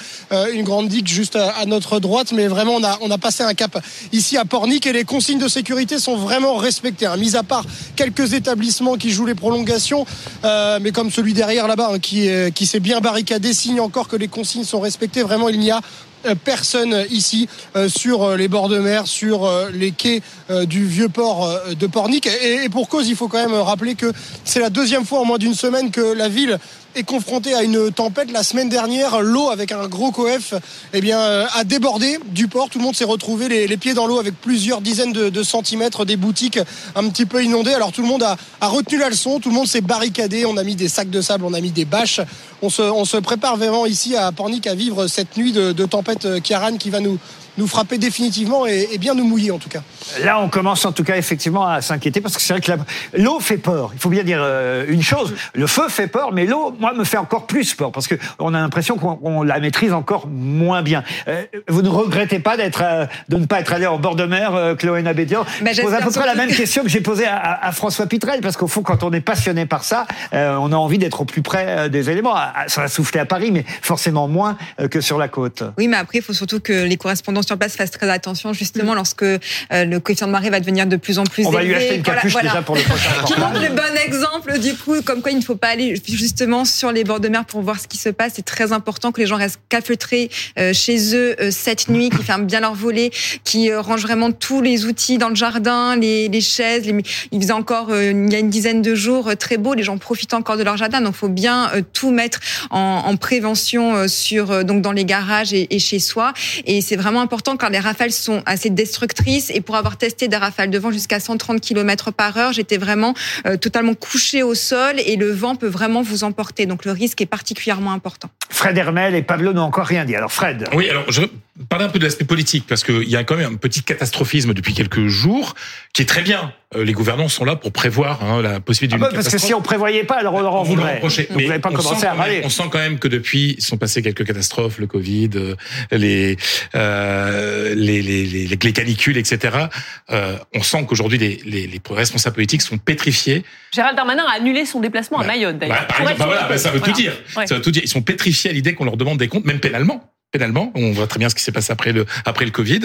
[0.53, 3.43] une grande digue juste à, à, notre droite, mais vraiment, on a on a passé
[3.45, 3.79] un cap
[4.13, 7.17] ici à Pornic et les consignes de sécurité sont vraiment respectées Hein.
[7.17, 7.65] Mis à part
[7.97, 10.07] quelques établissements qui jouent les prolongations,
[10.45, 14.17] euh, mais comme celui derrière là-bas hein, qui, qui s'est bien barricadé, signe encore que
[14.17, 15.23] les consignes sont respectées.
[15.23, 15.81] Vraiment, il n'y a
[16.27, 20.23] euh, personne ici euh, sur euh, les bords de mer, sur les quais
[20.67, 22.27] du vieux port de Pornic.
[22.27, 24.13] Et, pour cause, il faut quand même rappeler que
[24.45, 26.59] c'est la deuxième fois en moins d'une semaine que la ville
[26.95, 28.31] est confronté à une tempête.
[28.33, 30.55] La semaine dernière, l'eau avec un gros coef
[30.93, 32.69] eh bien, euh, a débordé du port.
[32.69, 36.17] Tout le monde s'est retrouvé les, pieds dans l'eau avec plusieurs dizaines de, centimètres, des
[36.17, 36.59] boutiques
[36.95, 37.75] un petit peu inondées.
[37.75, 40.45] Alors tout le monde a, retenu la leçon, tout le monde s'est barricadé.
[40.47, 42.21] On a mis des sacs de sable, on a mis des bâches.
[42.63, 46.77] On se, prépare vraiment ici à Pornic à vivre cette nuit de, de tempête Kiaran
[46.77, 47.19] qui va nous,
[47.59, 49.83] nous frapper définitivement et, et, bien nous mouiller en tout cas.
[50.23, 52.73] Là, on commence en tout cas effectivement à s'inquiéter parce que c'est vrai que
[53.19, 53.91] l'eau fait peur.
[53.95, 57.05] Il faut bien dire euh, une chose le feu fait peur, mais l'eau, moi, me
[57.05, 61.03] fait encore plus peur parce que on a l'impression qu'on la maîtrise encore moins bien.
[61.29, 64.25] Euh, vous ne regrettez pas d'être, euh, de ne pas être allé en bord de
[64.25, 65.45] mer, euh, Chloé Nabédian?
[65.63, 67.73] Bah, Je pose à peu près la même question que j'ai posée à, à, à,
[67.73, 70.99] François Pitrel parce qu'au fond, quand on est passionné par ça, euh, on a envie
[70.99, 72.35] d'être au plus près des éléments.
[72.67, 74.57] Ça va souffler à Paris, mais forcément moins
[74.91, 75.63] que sur la côte.
[75.79, 78.95] Oui, mais après, il faut surtout que les correspondants sur place fassent très attention justement
[78.95, 79.39] lorsque euh,
[79.71, 81.57] le coefficient de marée va devenir de plus en plus On élevé.
[81.57, 83.11] va lui acheter une capuche voilà, déjà pour le prochain.
[83.27, 86.65] Qui montre le bon exemple du coup, comme quoi il ne faut pas aller justement
[86.65, 88.33] sur les bords de mer pour voir ce qui se passe.
[88.37, 92.23] C'est très important que les gens restent cafeutrés euh, chez eux euh, cette nuit, qui
[92.23, 93.11] ferment bien leurs volets,
[93.45, 96.87] qui rangent vraiment tous les outils dans le jardin, les, les chaises.
[96.87, 97.03] Les...
[97.33, 100.35] Il faisait encore il y a une dizaine de jours très beau, les gens profitent
[100.35, 104.83] encore de leur jardin, donc il faut bien tout mettre en, en prévention sur donc
[104.83, 106.33] dans les garages et, et chez soi.
[106.67, 109.51] Et c'est vraiment important quand les rafales sont assez destructrices.
[109.51, 113.15] Et pour avoir testé des rafales de vent jusqu'à 130 km par heure, j'étais vraiment
[113.47, 116.67] euh, totalement couché au sol et le vent peut vraiment vous emporter.
[116.67, 118.29] Donc le risque est particulièrement important.
[118.51, 120.15] Fred Hermel et Pablo n'ont encore rien dit.
[120.15, 120.69] Alors Fred.
[120.75, 121.23] Oui, alors je
[121.69, 124.55] parler un peu de l'aspect politique parce qu'il y a quand même un petit catastrophisme
[124.55, 125.55] depuis quelques jours
[125.93, 126.53] qui est très bien.
[126.75, 129.37] Euh, les gouvernants sont là pour prévoir hein, la possibilité d'une ah bah Parce que
[129.37, 131.01] si on prévoyait pas, alors on leur en voudrait.
[131.03, 132.41] vous n'avez pas commencé à râler.
[132.45, 135.55] On sent quand même que depuis, ils sont passés quelques catastrophes, le Covid, euh,
[135.91, 136.39] les,
[136.75, 139.67] euh, les, les, les, les, canicules, etc.
[140.11, 143.45] Euh, on sent qu'aujourd'hui, les, les, les, responsables politiques sont pétrifiés.
[143.73, 145.87] Gérald Darmanin a annulé son déplacement à Mayotte, d'ailleurs.
[145.89, 147.13] Bah, bah, voilà, ça veut tout dire.
[147.37, 147.47] Ouais.
[147.47, 147.83] Ça veut tout dire.
[147.85, 150.73] Ils sont pétrifiés à l'idée qu'on leur demande des comptes, même pénalement pénalement.
[150.75, 152.81] On voit très bien ce qui s'est passé après le après le Covid.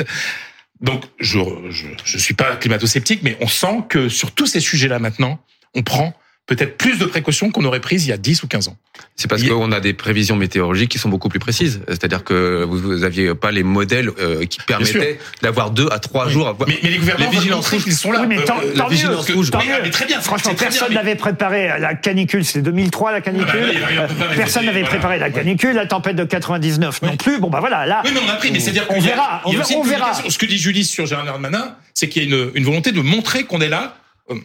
[0.81, 4.99] Donc je je, je suis pas climato-sceptique, mais on sent que sur tous ces sujets-là
[4.99, 5.39] maintenant,
[5.73, 6.13] on prend
[6.47, 8.77] peut-être plus de précautions qu'on aurait prises il y a 10 ou 15 ans.
[9.15, 11.81] C'est parce qu'on a des prévisions météorologiques qui sont beaucoup plus précises.
[11.87, 16.33] C'est-à-dire que vous n'aviez pas les modèles euh, qui permettaient d'avoir deux à trois oui.
[16.33, 16.55] jours.
[16.65, 18.21] Mais, mais, les gouvernements, les vigilances rouges, ils sont là.
[18.21, 19.51] Oui, mais tant, euh, tant mieux, rouge.
[19.51, 19.73] Tant mieux.
[19.83, 20.21] Mais très bien.
[20.21, 22.45] Franchement, personne n'avait préparé la canicule.
[22.45, 23.49] C'était 2003 la canicule.
[23.53, 27.39] Euh, personne n'avait préparé la canicule, la tempête de 99 non plus.
[27.39, 28.01] Bon bah voilà, là.
[28.05, 28.51] Oui, mais on a pris.
[28.51, 29.41] Mais c'est dire on verra.
[29.45, 30.13] On verra.
[30.13, 33.43] Ce que dit Julie sur Gérard Darmanin, c'est qu'il y a une volonté de montrer
[33.43, 33.97] qu'on est là
[34.29, 34.39] on est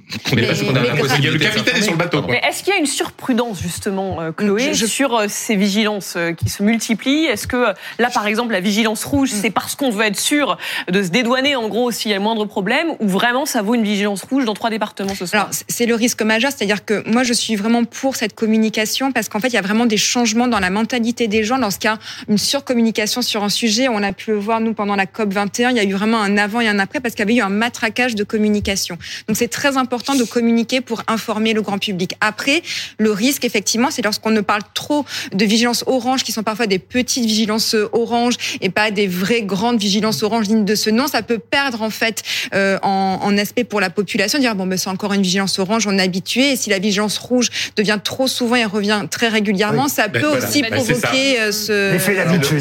[0.47, 0.55] pas
[1.19, 2.23] il y a le capitaine est sur le bateau.
[2.29, 4.87] Mais est-ce qu'il y a une surprudence justement, euh, Chloé, je, je...
[4.87, 7.25] sur euh, ces vigilances euh, qui se multiplient?
[7.25, 9.37] Est-ce que là, par exemple, la vigilance rouge, mm.
[9.43, 10.57] c'est parce qu'on veut être sûr
[10.89, 13.75] de se dédouaner en gros s'il y a le moindre problème, ou vraiment ça vaut
[13.75, 15.43] une vigilance rouge dans trois départements ce soir?
[15.43, 19.29] Alors c'est le risque majeur, c'est-à-dire que moi je suis vraiment pour cette communication parce
[19.29, 21.93] qu'en fait il y a vraiment des changements dans la mentalité des gens lorsqu'il y
[21.93, 23.89] a une surcommunication sur un sujet.
[23.89, 26.21] On a pu le voir nous pendant la COP 21, il y a eu vraiment
[26.21, 28.97] un avant et un après parce qu'il y avait eu un matraquage de communication.
[29.27, 32.15] Donc c'est très important de communiquer pour informer le grand public.
[32.21, 32.63] Après,
[32.99, 36.79] le risque, effectivement, c'est lorsqu'on ne parle trop de vigilance orange, qui sont parfois des
[36.79, 41.07] petites vigilances orange et pas des vraies grandes vigilances orange dignes de ce nom.
[41.07, 42.23] Ça peut perdre, en fait,
[42.55, 45.87] euh, en, en, aspect pour la population, dire, bon, ben, c'est encore une vigilance orange,
[45.87, 46.53] on est habitué.
[46.53, 49.91] Et si la vigilance rouge devient trop souvent et revient très régulièrement, oui.
[49.91, 50.47] ça ben, peut voilà.
[50.47, 51.99] aussi ben, provoquer euh, ce...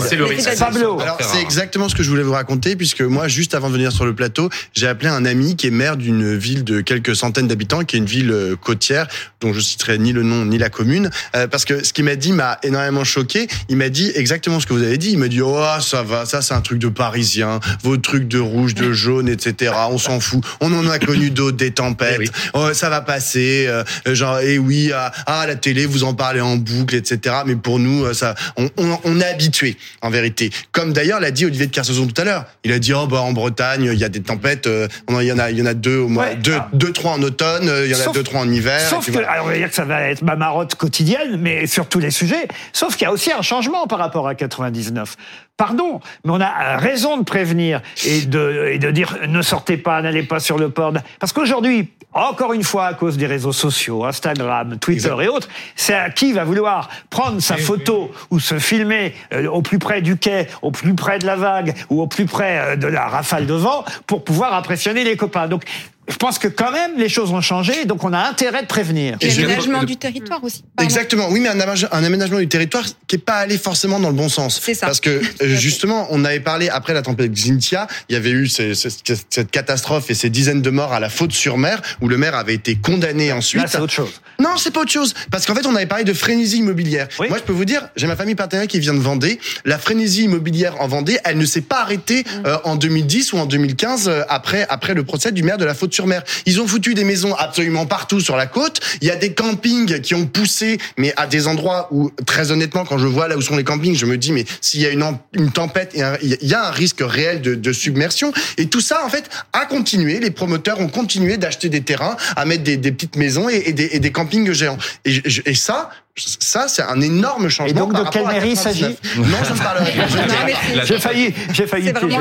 [0.08, 0.58] C'est le risque.
[0.58, 1.00] Pablo.
[1.00, 3.92] Alors, c'est exactement ce que je voulais vous raconter, puisque moi, juste avant de venir
[3.92, 7.16] sur le plateau, j'ai appelé un ami qui est maire d'une ville de quelques quelques
[7.16, 9.08] centaines d'habitants, qui est une ville euh, côtière
[9.40, 12.16] dont je citerai ni le nom ni la commune, euh, parce que ce qu'il m'a
[12.16, 13.48] dit m'a énormément choqué.
[13.70, 15.12] Il m'a dit exactement ce que vous avez dit.
[15.12, 18.40] Il m'a dit oh ça va, ça c'est un truc de Parisien, vos trucs de
[18.40, 19.74] rouge, de jaune, etc.
[19.90, 20.44] On s'en fout.
[20.60, 22.18] On en a connu d'autres, des tempêtes.
[22.18, 22.30] Eh oui.
[22.54, 23.66] Oh, ça va passer.
[23.68, 23.84] Euh,
[24.14, 27.36] genre et eh oui, ah, ah, la télé vous en parlez en boucle, etc.
[27.46, 30.52] Mais pour nous, ça, on, on, on est habitué en vérité.
[30.72, 32.46] Comme d'ailleurs l'a dit Olivier de Kersauzon tout à l'heure.
[32.64, 34.70] Il a dit oh bah en Bretagne il y a des tempêtes.
[35.10, 36.36] il y en a, il y en a deux au moins, ouais.
[36.36, 38.80] deux, deux deux, trois en automne, euh, il y en a deux, trois en hiver.
[38.82, 41.88] Sauf que, alors on va dire que ça va être ma marotte quotidienne, mais sur
[41.88, 42.48] tous les sujets.
[42.74, 45.16] Sauf qu'il y a aussi un changement par rapport à 99.
[45.56, 50.02] Pardon, mais on a raison de prévenir et de, et de dire ne sortez pas,
[50.02, 50.92] n'allez pas sur le port.
[51.20, 55.94] Parce qu'aujourd'hui, encore une fois, à cause des réseaux sociaux, Instagram, Twitter et autres, c'est
[55.94, 60.18] à qui va vouloir prendre sa photo ou se filmer euh, au plus près du
[60.18, 63.46] quai, au plus près de la vague ou au plus près euh, de la rafale
[63.46, 65.48] de vent pour pouvoir impressionner les copains.
[65.48, 65.64] Donc,
[66.12, 69.18] je pense que quand même les choses ont changé, donc on a intérêt de prévenir.
[69.22, 70.64] Et l'aménagement du territoire aussi.
[70.82, 74.16] Exactement, oui, mais un, un aménagement du territoire qui est pas allé forcément dans le
[74.16, 74.60] bon sens.
[74.62, 74.86] C'est ça.
[74.86, 75.10] Parce que
[75.42, 78.90] euh, justement, on avait parlé après la tempête Xintia, il y avait eu ces, ces,
[79.30, 82.36] cette catastrophe et ces dizaines de morts à la faute sur mer, où le maire
[82.36, 83.62] avait été condamné ensuite.
[83.62, 84.22] Là, c'est autre chose.
[84.40, 87.08] Non, c'est pas autre chose, parce qu'en fait, on avait parlé de frénésie immobilière.
[87.20, 89.40] Moi, je peux vous dire, j'ai ma famille partenaire qui vient de Vendée.
[89.66, 92.46] La frénésie immobilière en Vendée, elle ne s'est pas arrêtée mmh.
[92.48, 95.74] euh, en 2010 ou en 2015 euh, après après le procès du maire de la
[95.74, 96.01] faute sur
[96.46, 98.80] Ils ont foutu des maisons absolument partout sur la côte.
[99.02, 102.86] Il y a des campings qui ont poussé, mais à des endroits où, très honnêtement,
[102.86, 104.90] quand je vois là où sont les campings, je me dis, mais s'il y a
[104.90, 108.32] une, une tempête, il y a un risque réel de, de, submersion.
[108.58, 110.20] Et tout ça, en fait, a continué.
[110.20, 113.74] Les promoteurs ont continué d'acheter des terrains, à mettre des, des petites maisons et, et,
[113.74, 114.78] des, et, des, campings géants.
[115.06, 117.72] Et, et ça, ça, c'est un énorme changement.
[117.72, 120.86] Et donc, de quelle mairie s'agit Non, je ne parlerai pas.
[120.86, 121.86] J'ai failli, j'ai failli.
[121.86, 122.20] C'est vraiment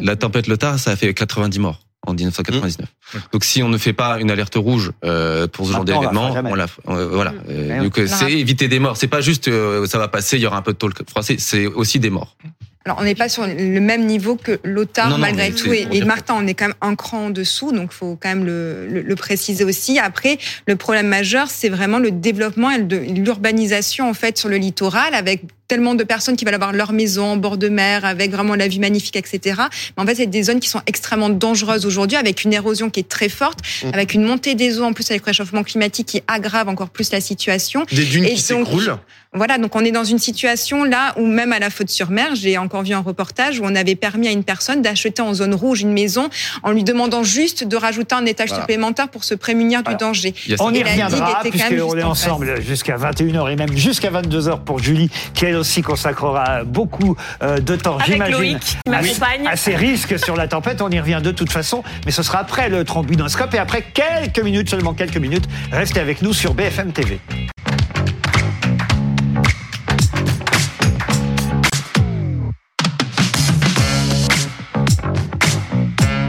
[0.00, 2.86] la tempête Lothar, ça a fait 90 morts en 1999.
[2.88, 3.18] Mmh.
[3.32, 6.54] Donc si on ne fait pas une alerte rouge euh, pour ce genre d'événement, on
[6.54, 7.32] la, euh, voilà.
[7.32, 7.44] Mmh.
[7.50, 8.96] Euh, donc c'est éviter des morts.
[8.96, 11.36] C'est pas juste euh, ça va passer, il y aura un peu de taux froissé,
[11.38, 12.36] c'est aussi des morts.
[12.84, 16.36] Alors, on n'est pas sur le même niveau que Lothar, malgré tout, et, et, Martin,
[16.38, 19.14] on est quand même un cran en dessous, donc faut quand même le, le, le
[19.14, 19.98] préciser aussi.
[19.98, 25.14] Après, le problème majeur, c'est vraiment le développement et l'urbanisation, en fait, sur le littoral,
[25.14, 28.54] avec tellement de personnes qui veulent avoir leur maison en bord de mer, avec vraiment
[28.54, 29.60] la vue magnifique, etc.
[29.96, 33.00] Mais en fait, c'est des zones qui sont extrêmement dangereuses aujourd'hui, avec une érosion qui
[33.00, 33.88] est très forte, mmh.
[33.92, 37.12] avec une montée des eaux, en plus avec le réchauffement climatique qui aggrave encore plus
[37.12, 37.84] la situation.
[37.92, 38.98] Des dunes et qui s'écroulent
[39.34, 42.34] voilà, donc on est dans une situation là où même à la faute sur mer,
[42.34, 45.54] j'ai encore vu un reportage où on avait permis à une personne d'acheter en zone
[45.54, 46.30] rouge une maison
[46.62, 48.62] en lui demandant juste de rajouter un étage voilà.
[48.62, 50.34] supplémentaire pour se prémunir du danger.
[50.60, 55.44] On y reviendra puisqu'on est ensemble jusqu'à 21h et même jusqu'à 22h pour Julie qui
[55.44, 58.58] elle aussi consacrera beaucoup euh, de temps, j'imagine,
[58.90, 60.80] à, à ces risques sur la tempête.
[60.82, 64.42] On y revient de toute façon, mais ce sera après le trombinoscope et après quelques
[64.42, 65.44] minutes, seulement quelques minutes.
[65.72, 67.20] Restez avec nous sur BFM TV.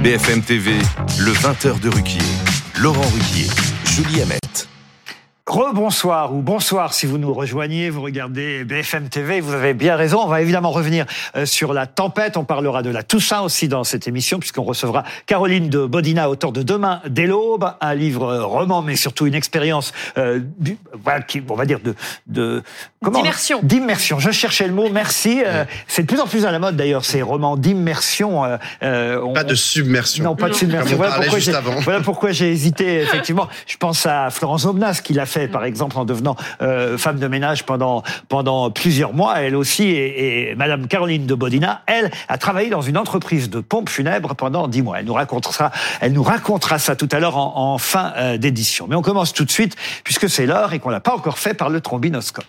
[0.03, 0.71] BFM TV,
[1.19, 2.21] le 20h de Ruquier.
[2.79, 3.47] Laurent Ruquier,
[3.85, 4.48] Julie Hamet.
[5.49, 10.19] Rebonsoir ou bonsoir si vous nous rejoignez, vous regardez BFM TV, vous avez bien raison.
[10.21, 12.37] On va évidemment revenir euh, sur la tempête.
[12.37, 16.51] On parlera de la Toussaint aussi dans cette émission puisqu'on recevra Caroline de Bodina, auteur
[16.51, 20.41] de Demain dès l'aube, un livre euh, roman mais surtout une expérience, euh,
[21.03, 21.95] voilà, qui, on va dire de,
[22.27, 22.61] de
[23.03, 23.17] comment?
[23.17, 23.59] D'immersion.
[23.63, 24.19] D'immersion.
[24.19, 24.89] Je cherchais le mot.
[24.91, 25.41] Merci.
[25.43, 28.43] Euh, c'est de plus en plus à la mode d'ailleurs ces romans d'immersion.
[28.83, 30.23] Euh, on, pas de submersion.
[30.23, 30.95] Non, pas de submersion.
[30.95, 31.39] Voilà pourquoi,
[31.81, 32.99] voilà pourquoi j'ai hésité.
[33.01, 37.19] Effectivement, je pense à Florence Aubenas qui l'a fait par exemple, en devenant euh, femme
[37.19, 39.41] de ménage pendant pendant plusieurs mois.
[39.41, 43.59] Elle aussi, et, et, Madame Caroline de Bodina, elle a travaillé dans une entreprise de
[43.59, 44.99] pompes funèbres pendant dix mois.
[44.99, 45.71] Elle nous racontera,
[46.01, 48.87] elle nous racontera ça tout à l'heure en, fin euh, d'édition.
[48.89, 51.53] Mais on commence tout de suite puisque c'est l'heure et qu'on l'a pas encore fait
[51.53, 52.45] par le trombinoscope.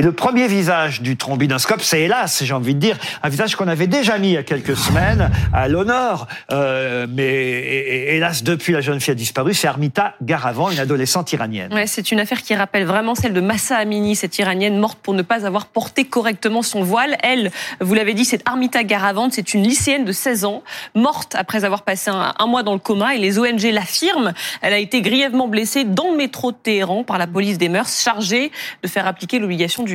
[0.00, 3.68] Et le premier visage du trombinoscope, c'est hélas, j'ai envie de dire, un visage qu'on
[3.68, 8.80] avait déjà mis il y a quelques semaines à l'honneur, euh, mais hélas, depuis la
[8.80, 11.70] jeune fille a disparu, c'est Armita Garavan, une adolescente iranienne.
[11.74, 15.12] Ouais, c'est une affaire qui rappelle vraiment celle de Massa Amini, cette iranienne morte pour
[15.12, 17.18] ne pas avoir porté correctement son voile.
[17.22, 17.50] Elle,
[17.82, 20.62] vous l'avez dit, c'est Armita Garavan, c'est une lycéenne de 16 ans,
[20.94, 24.32] morte après avoir passé un, un mois dans le coma, et les ONG l'affirment.
[24.62, 28.02] Elle a été grièvement blessée dans le métro de Téhéran par la police des mœurs,
[28.02, 28.50] chargée
[28.82, 29.89] de faire appliquer l'obligation du,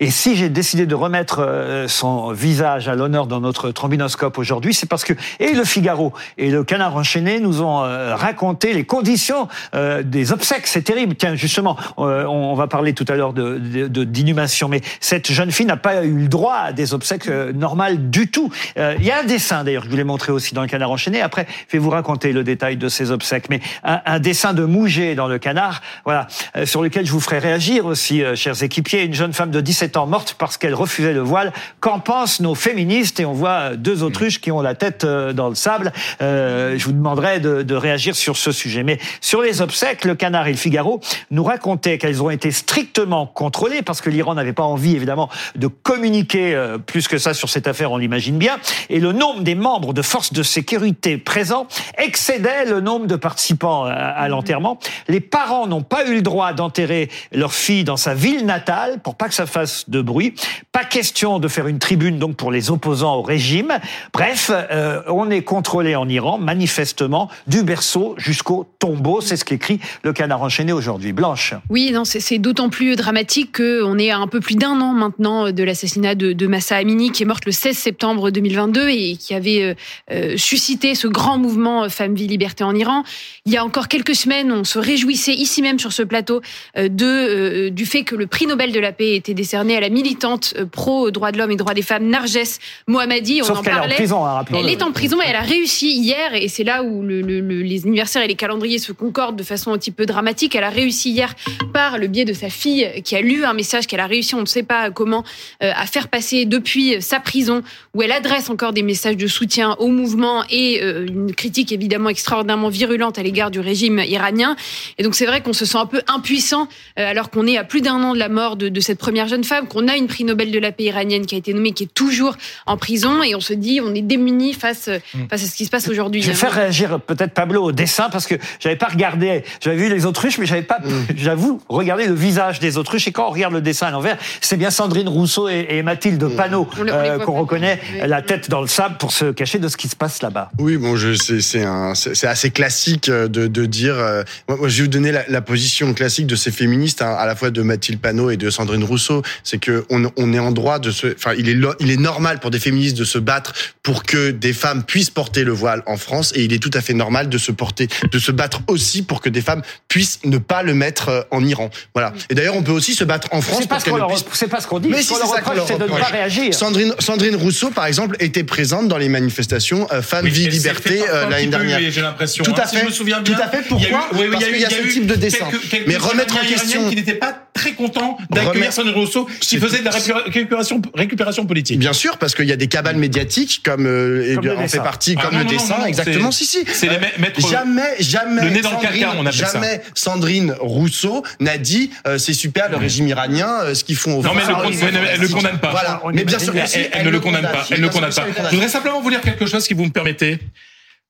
[0.00, 4.74] Et si j'ai décidé de remettre euh, son visage à l'honneur dans notre trombinoscope aujourd'hui,
[4.74, 8.84] c'est parce que et le Figaro et le Canard enchaîné nous ont euh, raconté les
[8.84, 10.66] conditions euh, des obsèques.
[10.66, 11.14] C'est terrible.
[11.14, 15.76] Tiens, justement, on va parler tout à l'heure de, d'inhumation, mais cette jeune fille n'a
[15.76, 18.50] pas eu le droit à des obsèques normales du tout.
[18.76, 20.90] Il y a un dessin d'ailleurs que je vous l'ai montré aussi dans le Canard
[20.90, 21.20] enchaîné.
[21.20, 24.64] Après, je vais vous raconter le détail de ces obsèques, mais un, un dessin de
[24.64, 26.26] Mouget dans le Canard, voilà,
[26.64, 29.96] sur lequel je vous ferai réagir aussi, chers équipes pied une jeune femme de 17
[29.96, 31.52] ans morte parce qu'elle refusait le voile.
[31.80, 33.18] Qu'en pensent nos féministes?
[33.18, 35.92] Et on voit deux autruches qui ont la tête euh, dans le sable.
[36.22, 38.84] Euh, je vous demanderai de, de, réagir sur ce sujet.
[38.84, 41.00] Mais sur les obsèques, le Canard et le Figaro
[41.32, 45.66] nous racontaient qu'elles ont été strictement contrôlées parce que l'Iran n'avait pas envie, évidemment, de
[45.66, 48.58] communiquer euh, plus que ça sur cette affaire, on l'imagine bien.
[48.88, 51.66] Et le nombre des membres de forces de sécurité présents
[51.98, 54.78] excédait le nombre de participants à l'enterrement.
[55.08, 59.16] Les parents n'ont pas eu le droit d'enterrer leur fille dans sa ville natale pour
[59.16, 60.34] pas que ça fasse de bruit.
[60.72, 63.72] Pas question de faire une tribune donc pour les opposants au régime.
[64.12, 69.20] Bref, euh, on est contrôlé en Iran manifestement du berceau jusqu'au tombeau.
[69.20, 71.12] C'est ce qu'écrit le Canard enchaîné aujourd'hui.
[71.12, 71.54] Blanche.
[71.70, 75.50] Oui, non, c'est d'autant plus dramatique qu'on est à un peu plus d'un an maintenant
[75.50, 79.34] de l'assassinat de, de, Massa Amini qui est morte le 16 septembre 2022 et qui
[79.34, 79.74] avait euh,
[80.10, 83.04] euh, suscité ce grand mouvement Femmes, Vie, Liberté en Iran.
[83.44, 86.40] Il y a encore quelques semaines, on se réjouissait ici même sur ce plateau
[86.76, 90.54] de, du fait que le prix Nobel de la paix était décerné à la militante
[90.72, 93.42] pro droits de l'homme et droits des femmes Narges Mohammadi.
[93.42, 93.94] On en parlait.
[93.94, 96.64] Est en prison, hein, elle est en prison et elle a réussi hier, et c'est
[96.64, 99.90] là où le, le, les anniversaires et les calendriers se concordent de façon un petit
[99.90, 100.54] peu dramatique.
[100.54, 101.34] Elle a réussi hier
[101.72, 104.40] par le biais de sa fille qui a lu un message qu'elle a réussi, on
[104.40, 105.24] ne sait pas comment,
[105.62, 107.62] euh, à faire passer depuis sa prison,
[107.94, 112.08] où elle adresse encore des messages de soutien au mouvement et euh, une critique évidemment
[112.08, 114.56] extraordinairement virulente à l'égard du régime iranien.
[114.98, 117.64] Et donc c'est vrai qu'on se sent un peu impuissant euh, alors qu'on est à
[117.64, 120.06] plus d'un an de la mort de, de cette première jeune femme, qu'on a une
[120.06, 122.36] prix Nobel de la paix iranienne qui a été nommée, qui est toujours
[122.66, 125.28] en prison, et on se dit on est démuni face, mm.
[125.30, 126.22] face à ce qui se passe aujourd'hui.
[126.22, 129.88] Je vais faire réagir peut-être Pablo au dessin parce que j'avais pas regardé, j'avais vu
[129.88, 131.14] les autruches, mais j'avais pas, mm.
[131.16, 133.08] j'avoue, regardé le visage des autruches.
[133.08, 136.36] Et quand on regarde le dessin à l'envers, c'est bien Sandrine Rousseau et, Mathilde mm.
[136.36, 139.88] Panot euh, qu'on reconnaît la tête dans le sable pour se cacher de ce qui
[139.88, 140.50] se passe là-bas.
[140.58, 143.98] Oui, bon, c'est assez classique euh, de, de dire.
[143.98, 147.26] Euh, moi, je vais vous donner la, la, position classique de ces féministes, hein, à
[147.26, 149.22] la fois de Mathilde Panot et de Sandrine Rousseau.
[149.44, 152.40] C'est que on, on est en droit de se, enfin, il est, il est normal
[152.40, 155.96] pour des féministes de se battre pour que des femmes puissent porter le voile en
[155.96, 159.02] France, et il est tout à fait normal de se porter, de se battre aussi
[159.02, 161.70] pour que des femmes puissent ne pas le mettre euh, en Iran.
[161.94, 162.12] Voilà.
[162.30, 164.24] Et d'ailleurs, on peut aussi se battre en France pour qu'elles puissent.
[164.32, 164.88] C'est pas ce qu'on dit.
[164.88, 166.54] Mais si c'est ça c'est de ne pas réagir.
[166.54, 171.28] Sandrine, Sandrine Rousseau, par exemple, était présente dans les manifestations euh, Femmes, Vie, Liberté euh,
[171.28, 171.80] l'année dernière.
[171.90, 172.44] J'ai l'impression.
[172.44, 172.76] Tout hein, à fait.
[172.76, 173.34] Si je me souviens bien.
[173.34, 173.62] Tout à fait.
[173.68, 174.08] Pourquoi?
[174.12, 175.46] il y a eu, Parce qu'il y a, ce type de dessin.
[175.86, 176.88] Mais remettre en question.
[176.88, 179.90] Qui n'était pas très content d'accueillir Sandrine Rousseau, qui faisait de la
[180.26, 181.78] récupération, récupération politique.
[181.78, 185.16] Bien sûr, parce qu'il y a des cabales médiatiques comme, euh, comme en fait partie,
[185.18, 186.30] ah comme le dessin, exactement.
[186.30, 186.64] Si si.
[186.72, 188.42] C'est les mettre jamais, jamais.
[188.42, 189.90] Le nez dans Sandrine, le caca, on appelle jamais ça.
[189.94, 194.18] Sandrine Rousseau n'a dit euh, c'est super le régime iranien, euh, ce qu'ils font.
[194.18, 195.70] Au non mais elle ne le condamne pas.
[195.70, 196.02] Voilà.
[196.12, 196.52] Mais bien sûr,
[196.92, 197.66] elle ne le condamne pas.
[197.70, 198.26] Elle ne condamne pas.
[198.50, 200.38] Je voudrais simplement vous lire quelque chose, si vous me permettez.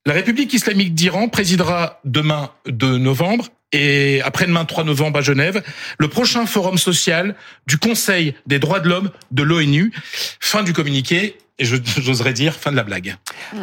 [0.07, 5.65] La République islamique d'Iran présidera demain 2 novembre et après-demain 3 novembre à Genève,
[5.99, 7.35] le prochain forum social
[7.67, 9.93] du Conseil des droits de l'homme de l'ONU.
[10.39, 13.17] Fin du communiqué et j'oserais dire fin de la blague.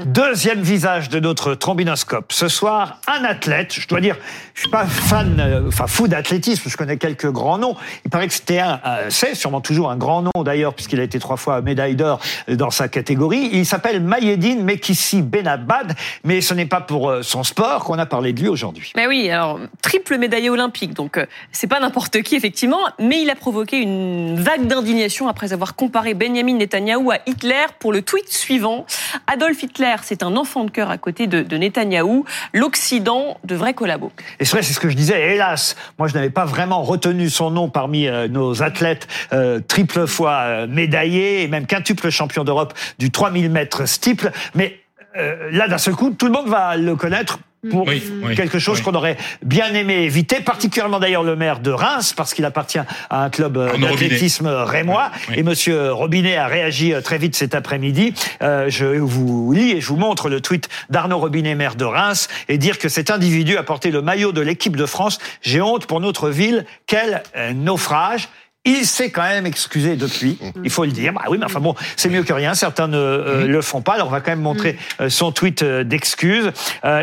[0.05, 2.33] Deuxième visage de notre trombinoscope.
[2.33, 3.75] Ce soir, un athlète.
[3.79, 4.17] Je dois dire,
[4.55, 6.67] je suis pas fan, euh, enfin fou d'athlétisme.
[6.71, 7.75] Je connais quelques grands noms.
[8.03, 11.03] Il paraît que c'était un, euh, c'est sûrement toujours un grand nom d'ailleurs, puisqu'il a
[11.03, 13.49] été trois fois médaille d'or dans sa catégorie.
[13.53, 18.07] Il s'appelle Mayedine Mekissi Benabad, mais ce n'est pas pour euh, son sport qu'on a
[18.07, 18.91] parlé de lui aujourd'hui.
[18.95, 21.19] Mais oui, alors triple médaillé olympique, donc
[21.51, 26.15] c'est pas n'importe qui effectivement, mais il a provoqué une vague d'indignation après avoir comparé
[26.15, 28.86] Benjamin Netanyahou à Hitler pour le tweet suivant.
[29.27, 32.23] Adolf Hitler, c'est un enfant de cœur à côté de, de Netanyahou.
[32.53, 34.13] L'Occident devrait collaborer.
[34.39, 35.34] Et c'est vrai, c'est ce que je disais.
[35.36, 40.07] Hélas, moi, je n'avais pas vraiment retenu son nom parmi euh, nos athlètes euh, triple
[40.07, 44.31] fois euh, médaillés et même quintuple champion d'Europe du 3000 mètres steeple.
[44.55, 44.79] Mais
[45.17, 47.39] euh, là, d'un seul coup, tout le monde va le connaître
[47.70, 47.88] pour
[48.36, 52.45] quelque chose qu'on aurait bien aimé éviter, particulièrement d'ailleurs le maire de Reims, parce qu'il
[52.45, 55.11] appartient à un club euh, d'athlétisme rémois.
[55.36, 58.14] Et Monsieur Robinet a réagi euh, très vite cet après-midi.
[58.41, 62.28] Euh, je vous lis et je vous montre le tweet d'Arnaud Robinet, maire de Reims,
[62.49, 65.20] et dire que cet individu a porté le maillot de l'équipe de France.
[65.41, 66.66] J'ai honte pour notre ville.
[66.88, 67.24] Quel
[67.55, 68.30] naufrage
[68.66, 71.11] il s'est quand même excusé depuis, il faut le dire.
[71.11, 72.53] Bah oui, mais enfin bon, c'est mieux que rien.
[72.53, 73.95] Certains ne euh, le font pas.
[73.95, 76.51] Alors on va quand même montrer euh, son tweet euh, d'excuses.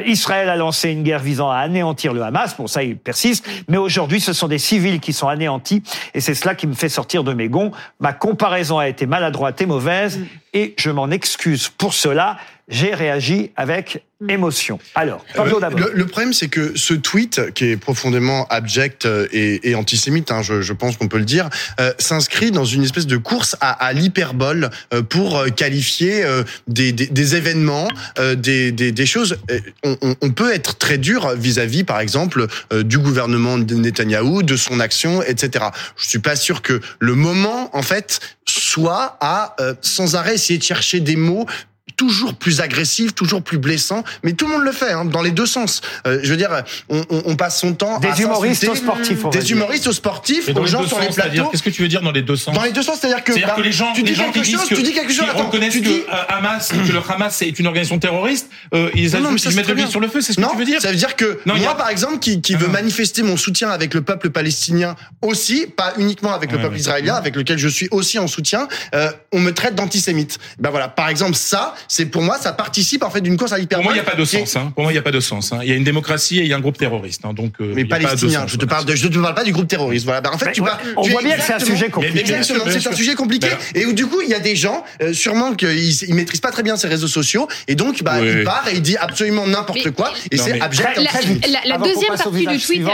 [0.06, 2.56] Israël a lancé une guerre visant à anéantir le Hamas.
[2.56, 3.46] Bon, ça, il persiste.
[3.68, 5.82] Mais aujourd'hui, ce sont des civils qui sont anéantis.
[6.14, 7.72] Et c'est cela qui me fait sortir de mes gonds.
[7.98, 10.20] Ma comparaison a été maladroite et mauvaise.
[10.54, 12.38] Et je m'en excuse pour cela.
[12.68, 14.78] J'ai réagi avec émotion.
[14.94, 15.80] Alors, Pablo Euh, d'abord.
[15.80, 20.30] le, le problème, c'est que ce tweet, qui est profondément abject euh, et, et antisémite,
[20.30, 21.48] hein, je, je pense qu'on peut le dire,
[21.80, 26.92] euh, s'inscrit dans une espèce de course à, à l'hyperbole euh, pour qualifier euh, des,
[26.92, 27.88] des, des événements,
[28.20, 29.36] euh, des, des, des choses.
[29.82, 34.44] On, on- on peut être très dur vis-à-vis, par exemple, euh, du gouvernement de Netanyahou,
[34.44, 35.64] de son action, etc.
[35.96, 40.58] Je suis pas sûr que le moment, en fait, soit à euh, sans arrêt essayer
[40.58, 41.46] de chercher des mots
[42.00, 45.32] toujours plus agressif, toujours plus blessant, mais tout le monde le fait, hein, dans les
[45.32, 45.82] deux sens.
[46.06, 46.48] Euh, je veux dire,
[46.88, 49.56] on, on- on passe son temps Des à humoristes aux sportifs, des dire.
[49.56, 51.48] humoristes aux sportifs, aux les gens sur les plateaux.
[51.50, 53.34] Qu'est-ce que tu veux dire dans les deux sens Dans les deux sens, c'est-à-dire que,
[53.34, 54.94] C'est-à-dire bah, que les gens, tu dis les gens quelque qui chose, que, tu dis
[54.94, 57.66] quelque chose, qui attends, reconnaissent tu que dis- euh, Hamas, que le Hamas est une
[57.66, 59.90] organisation terroriste, euh, ils, Non, non, mais ajoutent- ça, ils mettent l'huile bien.
[59.90, 61.54] sur le feu, c'est ce que non, tu veux dire Ça veut dire que Non,
[61.56, 64.30] il y moi, a- par exemple, qui, qui veut manifester mon soutien avec le peuple
[64.30, 68.68] palestinien aussi, pas uniquement avec le peuple israélien, avec lequel je suis aussi en soutien,
[68.94, 70.38] euh, on me traite d'antisémite.
[70.58, 73.56] Ben voilà, par exemple, ça, c'est pour moi, ça participe en fait d'une course à
[73.56, 73.84] Pour l'hyperbole.
[73.84, 74.54] moi, il n'y a pas de sens.
[74.54, 74.70] Hein.
[74.76, 75.52] Pour moi, il n'y a pas de sens.
[75.52, 75.58] Hein.
[75.64, 77.22] Il y a une démocratie et il y a un groupe terroriste.
[77.24, 77.32] Hein.
[77.34, 79.08] Donc, euh, Mais il y a pas de palestinien, sens, je te parle de, je
[79.08, 80.04] te parle pas du groupe terroriste.
[80.04, 80.20] Voilà.
[80.20, 80.62] Ben, en fait, Mais tu
[80.96, 82.20] on tu voit bien que c'est un sujet compliqué.
[82.20, 83.48] Exactement, bien c'est un sujet compliqué.
[83.74, 86.52] Et où du coup, il y a des gens, euh, sûrement qu'ils ils maîtrisent pas
[86.52, 88.28] très bien ces réseaux sociaux, et donc, bah, Oui.
[88.38, 90.96] il part et il dit absolument n'importe quoi, et c'est abject.
[91.66, 92.84] La- deuxième partie du tweet,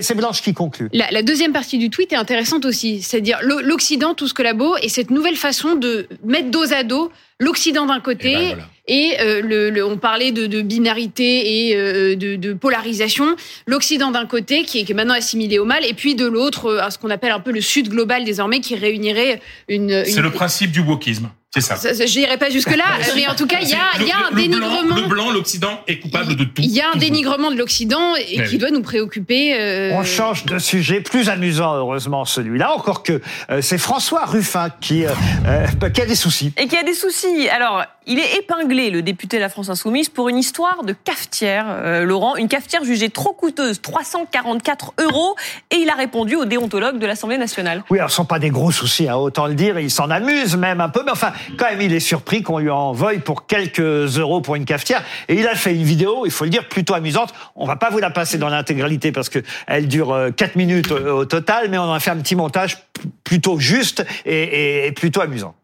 [0.00, 0.88] c'est Blanche qui conclut.
[0.92, 4.74] La, la deuxième partie du tweet est intéressante aussi, c'est-à-dire l'O- l'Occident, tout ce collabo,
[4.82, 8.68] et cette nouvelle façon de mettre dos à dos l'Occident d'un côté Et ben voilà.
[8.86, 13.34] et euh, le, le- on parlait de, de binarité et euh, de, de polarisation,
[13.66, 16.66] l'Occident d'un côté qui est, qui est maintenant assimilé au mal, et puis de l'autre,
[16.66, 19.90] euh, à ce qu'on appelle un peu le Sud global désormais, qui réunirait une.
[19.90, 21.30] une- C'est le principe du wokisme.
[21.52, 21.74] C'est ça.
[21.74, 22.84] Je n'irai pas jusque-là,
[23.16, 24.94] mais en tout cas, il y a, il y a le- un le blanc- dénigrement.
[24.94, 26.62] Le blanc, l'Occident est coupable de tout.
[26.62, 28.58] Il y a un dénigrement de l'Occident et qui oui.
[28.58, 29.58] doit nous préoccuper.
[29.58, 33.20] euh, On change de sujet, plus amusant heureusement celui-là, encore que
[33.50, 35.10] euh, c'est François Ruffin qui, euh,
[35.48, 36.52] euh, qui a des soucis.
[36.56, 37.48] Et qui a des soucis.
[37.48, 41.66] Alors, il est épinglé, le député de la France Insoumise, pour une histoire de cafetière,
[41.68, 42.36] euh, Laurent.
[42.36, 45.34] Une cafetière jugée trop coûteuse, 344 euros.
[45.72, 47.82] Et il a répondu au déontologue de l'Assemblée nationale.
[47.90, 49.80] Oui, alors ce sont pas des gros soucis, hein, autant le dire.
[49.80, 52.70] Il s'en amuse même un peu, mais enfin, quand même, il est surpris qu'on lui
[52.70, 53.80] en veuille pour quelques
[54.18, 55.02] euros pour une cafetière.
[55.28, 57.32] Et il a fait une vidéo, il faut le dire, plutôt amusante.
[57.56, 60.90] On va pas vous la passer dans l'intégralité parce que elle dure euh, 4 minutes
[60.90, 62.78] au, total, mais on a fait un petit montage
[63.24, 65.54] plutôt juste et, et- et plutôt amusant.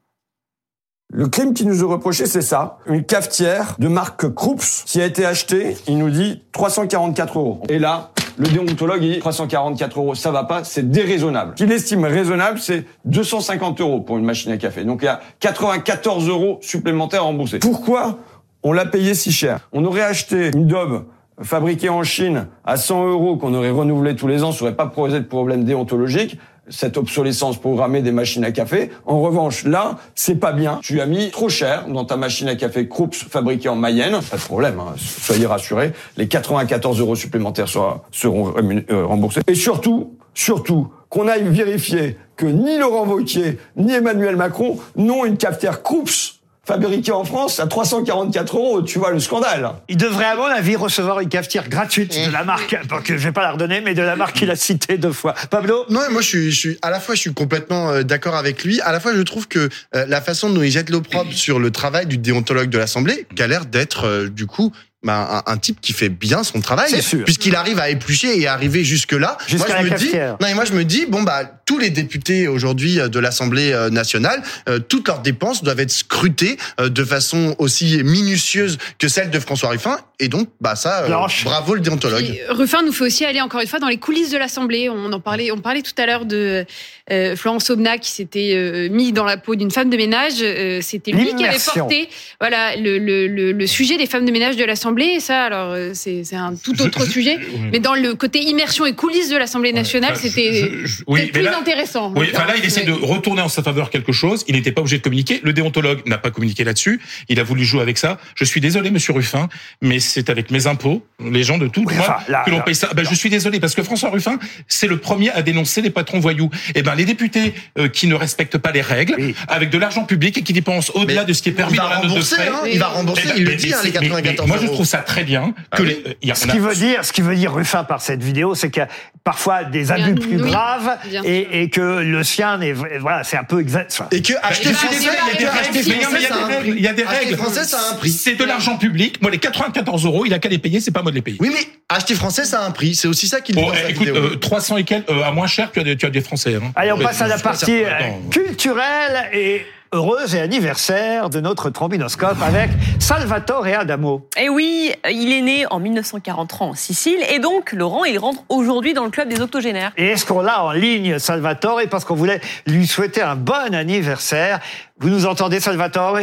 [1.12, 2.79] Le crime qui nous est reproché, c'est ça.
[2.87, 7.62] Une cafetière de marque Krups qui a été achetée, il nous dit 344 euros.
[7.68, 11.55] Et là, le déontologue, il dit 344 euros, ça va pas, c'est déraisonnable.
[11.55, 14.84] Qu'il estime raisonnable, c'est 250 euros pour une machine à café.
[14.84, 17.59] Donc il y a 94 euros supplémentaires remboursés.
[17.59, 18.18] Pourquoi
[18.62, 19.68] on l'a payé si cher?
[19.72, 21.07] On aurait acheté une daube
[21.43, 24.87] fabriquée en Chine à 100 euros qu'on aurait renouvelé tous les ans, ça n'aurait pas
[24.87, 26.39] posé de problème déontologique
[26.69, 28.91] cette obsolescence programmée des machines à café.
[29.07, 30.81] En revanche, là, c'est pas bien.
[30.83, 34.19] Tu as mis trop cher dans ta machine à café Krups fabriquée en Mayenne.
[34.31, 34.95] Pas de problème, hein.
[34.97, 35.93] soyez rassurés.
[36.17, 38.55] Les 94 euros supplémentaires seront
[38.91, 39.41] euh, remboursés.
[39.47, 45.37] Et surtout, surtout, qu'on aille vérifier que ni Laurent Wauquiez, ni Emmanuel Macron n'ont une
[45.37, 46.36] cafetière Krups
[46.67, 48.83] fabriquée en France à 344 euros.
[48.83, 49.71] Tu vois le scandale.
[49.89, 53.33] Il devrait, à mon avis, recevoir une cafetière gratuite de la marque, donc je vais
[53.33, 55.35] pas la redonner, mais de la marque qu'il a citée deux fois.
[55.51, 55.85] Pablo?
[55.89, 58.64] Non, moi je suis, je suis à la fois je suis complètement euh, d'accord avec
[58.64, 61.59] lui, à la fois je trouve que euh, la façon dont il jette l'opprobre sur
[61.59, 64.73] le travail du déontologue de l'Assemblée, qui a l'air d'être euh, du coup
[65.03, 66.91] bah, un, un type qui fait bien son travail,
[67.25, 69.37] puisqu'il arrive à éplucher et à arriver jusque là.
[69.47, 71.91] Jusqu'à moi, je me dis, non, et moi je me dis bon bah tous les
[71.91, 76.89] députés aujourd'hui euh, de l'Assemblée euh, nationale, euh, toutes leurs dépenses doivent être scrutées euh,
[76.89, 81.09] de façon aussi minutieuse que celle de François Ruffin, et donc bah ça, euh,
[81.45, 82.25] bravo le déontologue.
[82.25, 84.89] Puis, Ruffin nous fait aussi aller encore une fois dans les coulisses de l'Assemblée.
[84.89, 86.65] On en parlait, on parlait tout à l'heure de
[87.11, 90.35] euh, Florence Aubenas qui s'était euh, mis dans la peau d'une femme de ménage.
[90.41, 92.09] Euh, C'était lui qui avait porté,
[92.41, 94.86] voilà, le, le, le, le sujet des femmes de ménage de l'Assemblée.
[94.97, 97.39] Et ça, alors euh, c'est un tout autre Je- sujet.
[97.72, 100.70] Mais dans le côté immersion et coulisses de l'Assemblée nationale, je- c'était
[101.07, 102.12] oui, mais plus là- intéressant.
[102.16, 104.45] Oui, enfin là, il essaie de retourner en sa faveur quelque chose.
[104.49, 105.41] Il n'était pas obligé de communiquer.
[105.43, 107.01] Le déontologue n'a pas communiqué là-dessus.
[107.28, 108.18] Il a voulu jouer avec ça.
[108.34, 109.49] Je suis désolé, Monsieur Ruffin,
[109.82, 112.61] mais c'est avec mes impôts, les gens de tout Oui, droit, enfin, là, que l'on
[112.61, 112.91] paye ça.
[112.95, 116.20] Ben, je suis désolé parce que François Ruffin, c'est le premier à dénoncer les patrons
[116.20, 116.51] voyous.
[116.74, 119.34] Et ben, les députés euh, qui ne respectent pas les règles, Oui.
[119.49, 121.76] avec de l'argent public et qui dépensent au-delà Mais de ce qui est permis il
[121.76, 122.49] va dans la note de frais.
[122.49, 124.09] hein, il va rembourser, Eh ben, il le mais- dit, mais hein, les c'est- mais-
[124.09, 124.76] mais 94 Moi, je euros.
[124.77, 125.95] Trouve ça très bien que les.
[126.07, 128.01] euh, il y a- Ce a- qui veut dire, ce qui veut dire Ruffin par
[128.01, 128.89] cette vidéo, c'est qu'il y a
[129.24, 133.37] parfois des abus Bien, plus oui, graves et, et que le sien est voilà, c'est
[133.37, 133.91] un peu exact.
[133.93, 135.59] enfin, Et que acheter Je suis français, désolé, il y a des que règles.
[135.59, 137.27] acheter il y a français, ça a des un règles.
[137.27, 137.37] Prix.
[137.37, 138.11] Français, ça a un prix.
[138.11, 139.20] C'est de l'argent public.
[139.22, 140.81] Moi, les 94 euros, il a qu'à les payer.
[140.81, 141.39] C'est pas moi de les payer.
[141.41, 142.95] Oui, mais acheter français, ça a un prix.
[142.95, 144.22] C'est aussi ça qu'il dit dans sa écoute, vidéo.
[144.22, 146.55] euh, 300 et quelques, euh, à moins cher, tu as des, tu as des Français.
[146.55, 146.72] Hein.
[146.77, 147.83] Allez, on passe à la partie
[148.31, 154.28] culturelle et heureuse et anniversaire de notre trombinoscope avec Salvatore Adamo.
[154.37, 158.95] Et oui, il est né en 1943 en Sicile et donc Laurent, il rentre aujourd'hui
[158.95, 159.93] dans le club des octogénaires.
[159.97, 164.61] Et est-ce qu'on l'a en ligne, Salvatore, parce qu'on voulait lui souhaiter un bon anniversaire?
[164.99, 166.18] Vous nous entendez, Salvatore?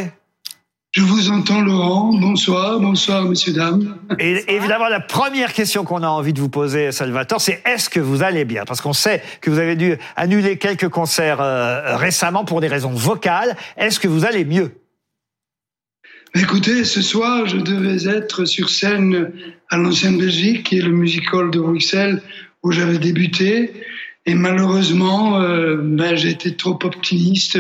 [0.94, 2.14] Je vous entends, Laurent.
[2.14, 3.98] Bonsoir, bonsoir, messieurs, dames.
[4.20, 8.00] Et évidemment, la première question qu'on a envie de vous poser, Salvatore, c'est est-ce que
[8.00, 8.64] vous allez bien?
[8.64, 12.92] Parce qu'on sait que vous avez dû annuler quelques concerts euh, récemment pour des raisons
[12.92, 13.56] vocales.
[13.76, 14.72] Est-ce que vous allez mieux?
[16.36, 19.32] Écoutez, ce soir, je devais être sur scène
[19.72, 22.22] à l'Ancienne Belgique, qui est le music hall de Bruxelles,
[22.62, 23.74] où j'avais débuté.
[24.28, 27.58] Et malheureusement, euh, ben, j'ai été trop optimiste.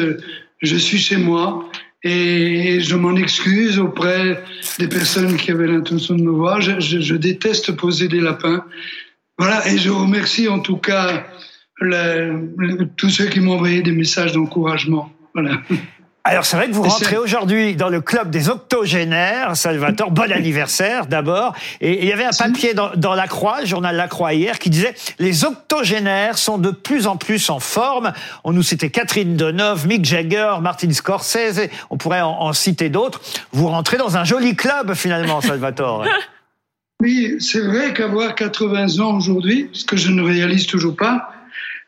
[0.61, 1.67] Je suis chez moi
[2.03, 4.43] et je m'en excuse auprès
[4.77, 6.59] des personnes qui avaient l'intention de me voir.
[6.61, 8.65] Je, déteste poser des lapins.
[9.37, 11.25] Voilà, et je remercie en tout cas
[12.97, 15.11] tous ceux qui m'ont envoyé des messages d'encouragement.
[15.33, 15.61] Voilà.
[16.25, 20.09] Alors c'est vrai que vous rentrez aujourd'hui dans le club des octogénaires, Salvatore.
[20.11, 21.53] Bon anniversaire d'abord.
[21.81, 24.57] Et il y avait un papier dans, dans, La Croix, le journal La Croix hier,
[24.57, 28.13] qui disait les octogénaires sont de plus en plus en forme.
[28.45, 31.67] On nous citait Catherine Deneuve, Mick Jagger, Martin Scorsese.
[31.89, 33.19] On pourrait en, en citer d'autres.
[33.51, 36.05] Vous rentrez dans un joli club finalement, Salvatore.
[37.01, 41.33] oui, c'est vrai qu'avoir 80 ans aujourd'hui, ce que je ne réalise toujours pas,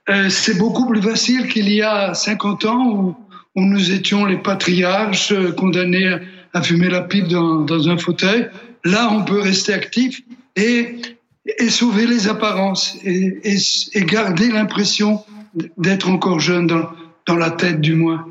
[0.09, 3.17] euh, c'est beaucoup plus facile qu'il y a 50 ans
[3.55, 6.17] où nous étions les patriarches euh, condamnés
[6.53, 8.49] à fumer la pipe dans, dans un fauteuil.
[8.83, 10.21] Là, on peut rester actif
[10.55, 10.97] et,
[11.59, 13.57] et sauver les apparences et, et,
[13.93, 15.23] et garder l'impression
[15.77, 16.89] d'être encore jeune dans,
[17.25, 18.25] dans la tête du moins.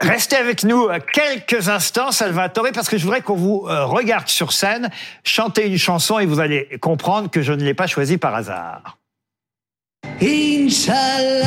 [0.00, 4.52] Restez avec nous quelques instants, Salvatore, parce que je voudrais qu'on vous euh, regarde sur
[4.52, 4.90] scène,
[5.24, 8.98] chanter une chanson et vous allez comprendre que je ne l'ai pas choisie par hasard.
[10.20, 11.46] Inch'Allah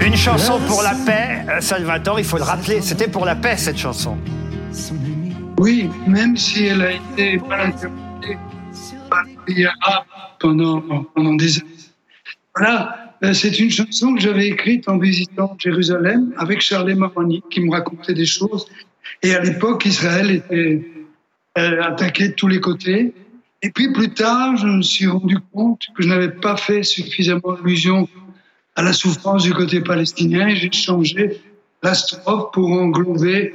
[0.00, 3.78] Une chanson pour la paix, Salvatore, il faut le rappeler, c'était pour la paix cette
[3.78, 4.16] chanson.
[5.58, 8.38] Oui, même si elle a été mal interprétée
[9.10, 10.04] par les Arabes
[10.38, 10.80] pendant,
[11.14, 11.68] pendant des années.
[12.56, 17.60] Voilà, euh, c'est une chanson que j'avais écrite en visitant Jérusalem avec Charles Maroni qui
[17.60, 18.66] me racontait des choses.
[19.22, 20.99] Et à l'époque, Israël était euh,
[21.54, 23.14] attaqué de tous les côtés.
[23.62, 27.56] Et puis plus tard, je me suis rendu compte que je n'avais pas fait suffisamment
[27.62, 28.08] allusion
[28.76, 31.40] à la souffrance du côté palestinien et j'ai changé
[31.82, 33.52] la strophe pour englober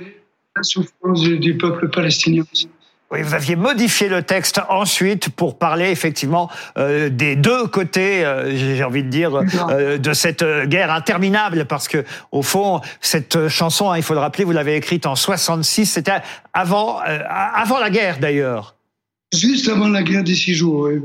[0.55, 2.69] la souffrance du, du peuple palestinien aussi.
[3.11, 8.55] Oui, vous aviez modifié le texte ensuite pour parler effectivement euh, des deux côtés, euh,
[8.55, 9.31] j'ai envie de dire,
[9.69, 14.19] euh, de cette guerre interminable, parce que au fond, cette chanson, hein, il faut le
[14.19, 16.13] rappeler, vous l'avez écrite en 66, c'était
[16.53, 18.75] avant, avant la guerre d'ailleurs.
[19.33, 20.99] Juste avant la guerre des six jours, oui,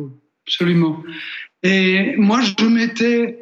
[0.47, 1.03] absolument.
[1.63, 3.39] Et moi, je m'étais,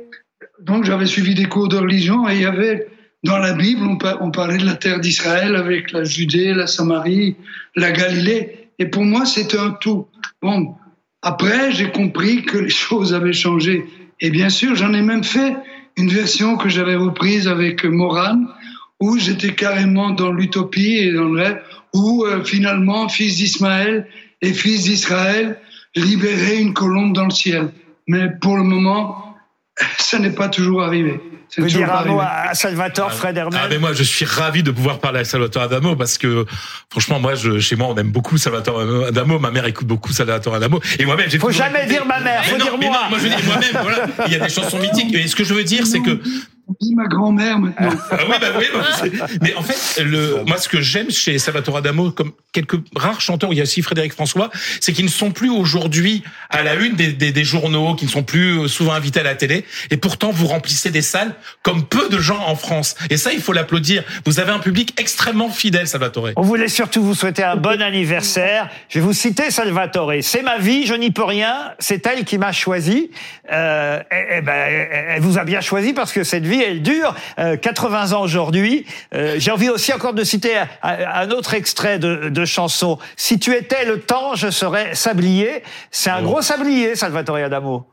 [0.61, 2.89] donc j'avais suivi des cours de religion et il y avait
[3.25, 3.83] dans la Bible,
[4.21, 7.37] on parlait de la terre d'Israël avec la Judée, la Samarie,
[7.75, 8.69] la Galilée.
[8.79, 10.07] Et pour moi, c'était un tout.
[10.41, 10.75] Bon,
[11.23, 13.85] après, j'ai compris que les choses avaient changé.
[14.21, 15.57] Et bien sûr, j'en ai même fait
[15.97, 18.45] une version que j'avais reprise avec Moran,
[19.01, 21.63] où j'étais carrément dans l'utopie et dans le rêve,
[21.95, 24.07] où euh, finalement, fils d'Ismaël
[24.43, 25.59] et fils d'Israël
[25.97, 27.71] libéraient une colombe dans le ciel.
[28.07, 29.37] Mais pour le moment,
[29.99, 31.21] ça n'est pas toujours arrivé.
[31.57, 34.71] Vous dire un mot à Salvatore, Fred Hermel ah, mais Moi, je suis ravi de
[34.71, 36.45] pouvoir parler à Salvatore Adamo parce que,
[36.91, 39.39] franchement, moi, je, chez moi, on aime beaucoup Salvatore Adamo.
[39.39, 40.81] Ma mère écoute beaucoup Salvatore Adamo.
[40.99, 42.99] Et moi-même, j'ai Faut jamais dire ma mère, faut non, dire mais moi.
[43.05, 44.07] Non, moi, je veux dire moi-même, voilà.
[44.27, 45.15] Il y a des chansons mythiques.
[45.15, 46.21] Et ce que je veux dire, c'est que
[46.69, 47.89] on dit ma grand-mère maintenant.
[48.11, 51.79] Ah oui, bah oui, bah, mais en fait, le, moi, ce que j'aime chez Salvatore
[51.79, 55.31] Adamo, comme quelques rares chanteurs, il y a aussi Frédéric François, c'est qu'ils ne sont
[55.31, 59.21] plus aujourd'hui à la une des, des, des, journaux, qu'ils ne sont plus souvent invités
[59.21, 62.97] à la télé, et pourtant vous remplissez des salles comme peu de gens en France.
[63.11, 64.05] Et ça, il faut l'applaudir.
[64.25, 66.31] Vous avez un public extrêmement fidèle, Salvatore.
[66.37, 68.69] On voulait surtout vous souhaiter un bon anniversaire.
[68.89, 70.13] Je vais vous citer Salvatore.
[70.23, 71.73] C'est ma vie, je n'y peux rien.
[71.79, 73.11] C'est elle qui m'a choisi.
[73.53, 77.15] Euh, et, et ben, elle vous a bien choisi parce que cette vie elle dure,
[77.39, 78.87] euh, 80 ans aujourd'hui.
[79.15, 82.99] Euh, J'ai envie aussi encore de citer un, un autre extrait de, de, chanson.
[83.17, 85.63] Si tu étais le temps, je serais sablier.
[85.91, 86.25] C'est un oh.
[86.25, 87.87] gros sablier, Salvatore Adamo.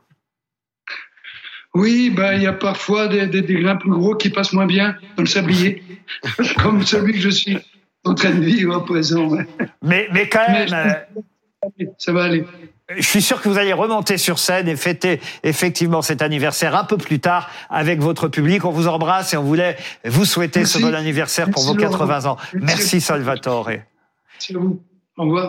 [1.76, 4.64] Oui, ben, il y a parfois des, des, des, grains plus gros qui passent moins
[4.66, 5.82] bien dans le sablier,
[6.62, 7.58] comme celui que je suis
[8.04, 9.28] en train de vivre à présent.
[9.82, 10.70] Mais, mais quand même...
[11.78, 12.44] Mais, ça va aller.
[12.96, 16.84] Je suis sûr que vous allez remonter sur scène et fêter effectivement cet anniversaire un
[16.84, 18.64] peu plus tard avec votre public.
[18.64, 22.38] On vous embrasse et on voulait vous souhaiter ce bon anniversaire pour vos 80 ans.
[22.54, 23.68] Merci Salvatore.
[23.68, 24.80] Merci à vous.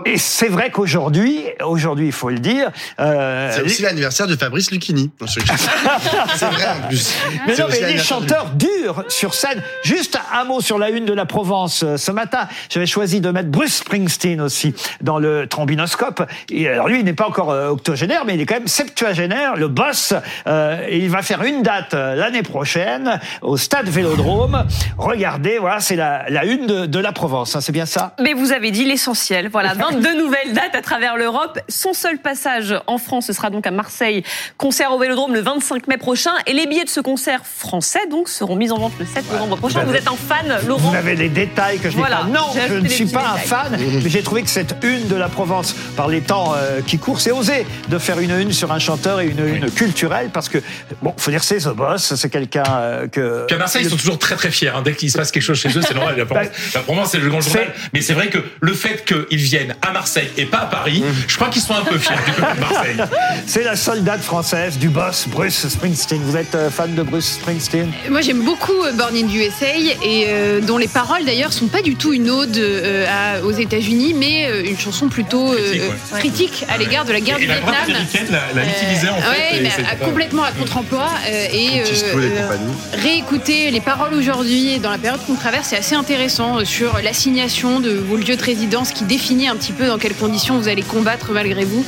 [0.05, 2.71] Et c'est vrai qu'aujourd'hui, aujourd'hui, il faut le dire.
[3.01, 5.11] Euh, c'est aussi l'anniversaire de Fabrice Lucchini.
[5.27, 7.13] c'est vrai en plus.
[7.45, 9.61] Mais non, mais les chanteurs durent sur scène.
[9.83, 11.83] Juste un mot sur la une de la Provence.
[11.97, 16.23] Ce matin, j'avais choisi de mettre Bruce Springsteen aussi dans le trombinoscope.
[16.49, 19.57] Et alors lui, il n'est pas encore euh, octogénaire, mais il est quand même septuagénaire,
[19.57, 20.13] le boss.
[20.47, 24.65] Euh, et il va faire une date euh, l'année prochaine au Stade Vélodrome.
[24.97, 27.53] Regardez, voilà, c'est la, la une de, de la Provence.
[27.57, 28.15] Hein, c'est bien ça?
[28.21, 29.49] Mais vous avez dit l'essentiel.
[29.57, 31.57] Voilà, 22 nouvelles dates à travers l'Europe.
[31.67, 34.21] Son seul passage en France, ce sera donc à Marseille.
[34.57, 36.29] Concert au Vélodrome le 25 mai prochain.
[36.45, 39.57] Et les billets de ce concert français, donc, seront mis en vente le 7 novembre
[39.57, 39.83] prochain.
[39.83, 42.23] Vous, êtes un fan, Laurent Vous avez les détails que je n'ai Voilà, pas.
[42.25, 45.27] Non, je ne suis pas un fan, mais j'ai trouvé que cette une de la
[45.27, 48.77] Provence, par les temps euh, qui courent, c'est osé de faire une une sur un
[48.77, 50.59] chanteur et une une culturelle, parce que,
[51.01, 53.45] bon, faut dire c'est The Boss, c'est quelqu'un euh, que...
[53.47, 54.69] Puis à Marseille, ils sont toujours très très fiers.
[54.69, 54.83] hein.
[54.83, 56.15] Dès qu'il se passe quelque chose chez eux, c'est normal.
[56.15, 57.73] La Provence, la Provence, c'est le grand journal.
[57.93, 61.35] Mais c'est vrai que le fait qu'ils viennent à Marseille et pas à Paris, je
[61.35, 62.97] crois qu'ils sont un peu fiers du côté de Marseille.
[63.47, 66.21] C'est la seule date française du boss Bruce Springsteen.
[66.23, 67.91] Vous êtes euh, fan de Bruce Springsteen?
[68.09, 71.81] Moi j'aime beaucoup euh, Born in USA et euh, dont les paroles d'ailleurs sont pas
[71.81, 76.17] du tout une ode euh, à- aux États-Unis mais euh, une chanson plutôt euh, euh,
[76.19, 77.95] critique à l'égard de la guerre Et du la droite Vietnam.
[78.07, 81.07] américaine l'a- l'a utilisé, en fait, Ouais, et mais c'est à- pas- complètement à contre-emploi
[81.29, 82.73] euh, et Tistoué et euh, compagnie.
[83.01, 87.79] réécouter les paroles aujourd'hui dans la période qu'on traverse, c'est assez intéressant euh, sur l'assignation
[87.79, 89.03] de vos lieux de résidence qui
[89.45, 91.85] un petit peu dans quelles conditions vous allez combattre malgré vous.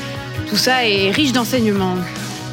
[0.47, 1.95] Tout ça est riche d'enseignements.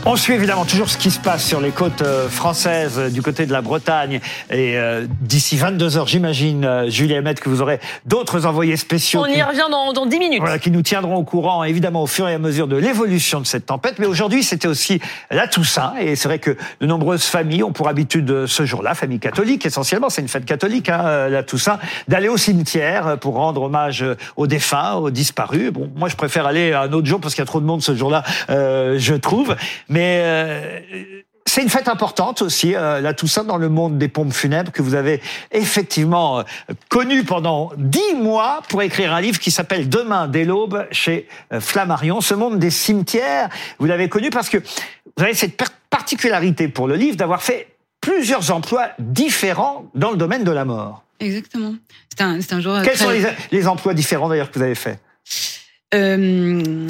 [0.09, 3.23] On suit évidemment toujours ce qui se passe sur les côtes euh, françaises euh, du
[3.23, 4.21] côté de la Bretagne.
[4.53, 9.23] Et euh, d'ici 22 heures, j'imagine, euh, Julie Hamet, que vous aurez d'autres envoyés spéciaux.
[9.23, 10.39] On qui- y revient dans, dans 10 minutes.
[10.39, 13.47] Voilà, qui nous tiendront au courant, évidemment, au fur et à mesure de l'évolution de
[13.47, 13.99] cette tempête.
[13.99, 15.01] Mais aujourd'hui, c'était aussi
[15.33, 15.95] la Toussaint.
[16.01, 20.09] Et c'est vrai que de nombreuses familles ont pour habitude ce jour-là, familles catholiques essentiellement,
[20.09, 24.05] c'est une fête catholique, hein, la Toussaint, d'aller au cimetière pour rendre hommage
[24.37, 25.73] aux défunts, aux disparus.
[25.73, 27.83] Bon, moi, je préfère aller un autre jour parce qu'il y a trop de monde
[27.83, 29.57] ce jour-là, euh, je trouve.
[29.89, 30.81] Mais euh,
[31.47, 34.83] c'est une fête importante aussi, euh, la Toussaint dans le monde des pompes funèbres que
[34.83, 35.23] vous avez
[35.53, 36.43] effectivement euh,
[36.89, 41.61] connu pendant dix mois pour écrire un livre qui s'appelle Demain dès l'aube chez euh,
[41.61, 42.21] Flammarion.
[42.21, 44.59] Ce monde des cimetières, vous l'avez connu parce que
[45.17, 45.57] vous avez cette
[45.89, 47.69] particularité pour le livre d'avoir fait
[48.01, 51.05] plusieurs emplois différents dans le domaine de la mort.
[51.21, 51.75] Exactement.
[52.11, 52.77] C'est un, jour.
[52.83, 54.99] Quels très- sont les, les emplois différents d'ailleurs que vous avez faits?
[55.95, 56.87] Euh,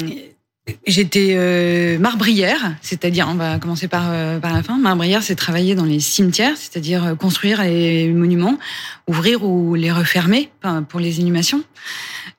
[0.85, 4.77] J'étais euh, marbrière, c'est-à-dire, on va commencer par, euh, par la fin.
[4.77, 8.57] Marbrière, c'est travailler dans les cimetières, c'est-à-dire euh, construire les monuments,
[9.07, 10.49] ouvrir ou les refermer
[10.89, 11.63] pour les inhumations.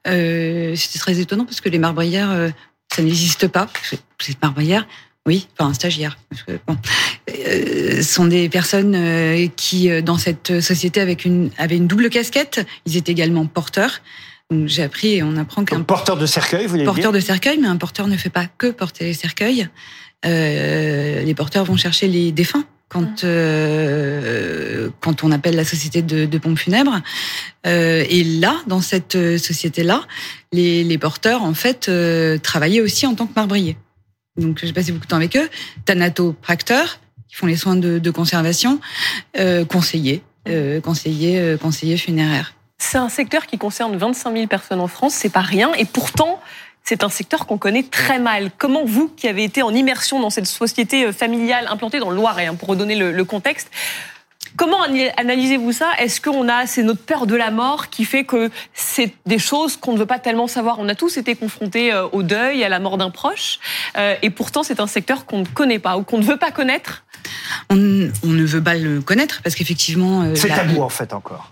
[0.06, 2.50] Euh, C'était très étonnant parce que les marbrières, euh,
[2.94, 3.68] ça n'existe pas.
[3.92, 4.86] Êtes marbrière
[5.26, 6.16] oui, enfin un stagiaire.
[6.30, 6.78] Parce que, bon,
[7.46, 8.96] euh, sont des personnes
[9.56, 12.66] qui, dans cette société, avec une, avaient une double casquette.
[12.86, 14.00] Ils étaient également porteurs.
[14.50, 17.24] Donc, J'ai appris et on apprend qu'un porteur de cercueil, vous voulez porteur dire de
[17.24, 19.68] cercueil, mais un porteur ne fait pas que porter les cercueils.
[20.24, 26.24] Euh, les porteurs vont chercher les défunts quand euh, quand on appelle la société de,
[26.24, 27.02] de pompes funèbres.
[27.66, 30.06] Euh, et là, dans cette société-là,
[30.52, 33.76] les, les porteurs en fait euh, travaillaient aussi en tant que marbriers.
[34.38, 35.48] Donc j'ai passé beaucoup de temps avec eux.
[35.84, 38.80] Thanatopracteurs qui font les soins de, de conservation,
[39.38, 42.54] euh, conseillers, euh, conseillers, euh, conseillers funéraires.
[42.78, 46.40] C'est un secteur qui concerne 25 000 personnes en France, c'est pas rien, et pourtant,
[46.84, 48.50] c'est un secteur qu'on connaît très mal.
[48.56, 52.16] Comment vous, qui avez été en immersion dans cette société euh, familiale implantée dans le
[52.16, 53.68] Loiret, hein, pour redonner le, le contexte,
[54.56, 54.78] comment
[55.18, 55.90] analysez-vous ça?
[55.98, 59.76] Est-ce qu'on a, c'est notre peur de la mort qui fait que c'est des choses
[59.76, 60.76] qu'on ne veut pas tellement savoir?
[60.78, 63.58] On a tous été confrontés euh, au deuil, à la mort d'un proche,
[63.98, 66.52] euh, et pourtant c'est un secteur qu'on ne connaît pas ou qu'on ne veut pas
[66.52, 67.04] connaître?
[67.68, 70.22] On, on ne veut pas le connaître parce qu'effectivement.
[70.22, 71.50] euh, C'est tabou en fait encore.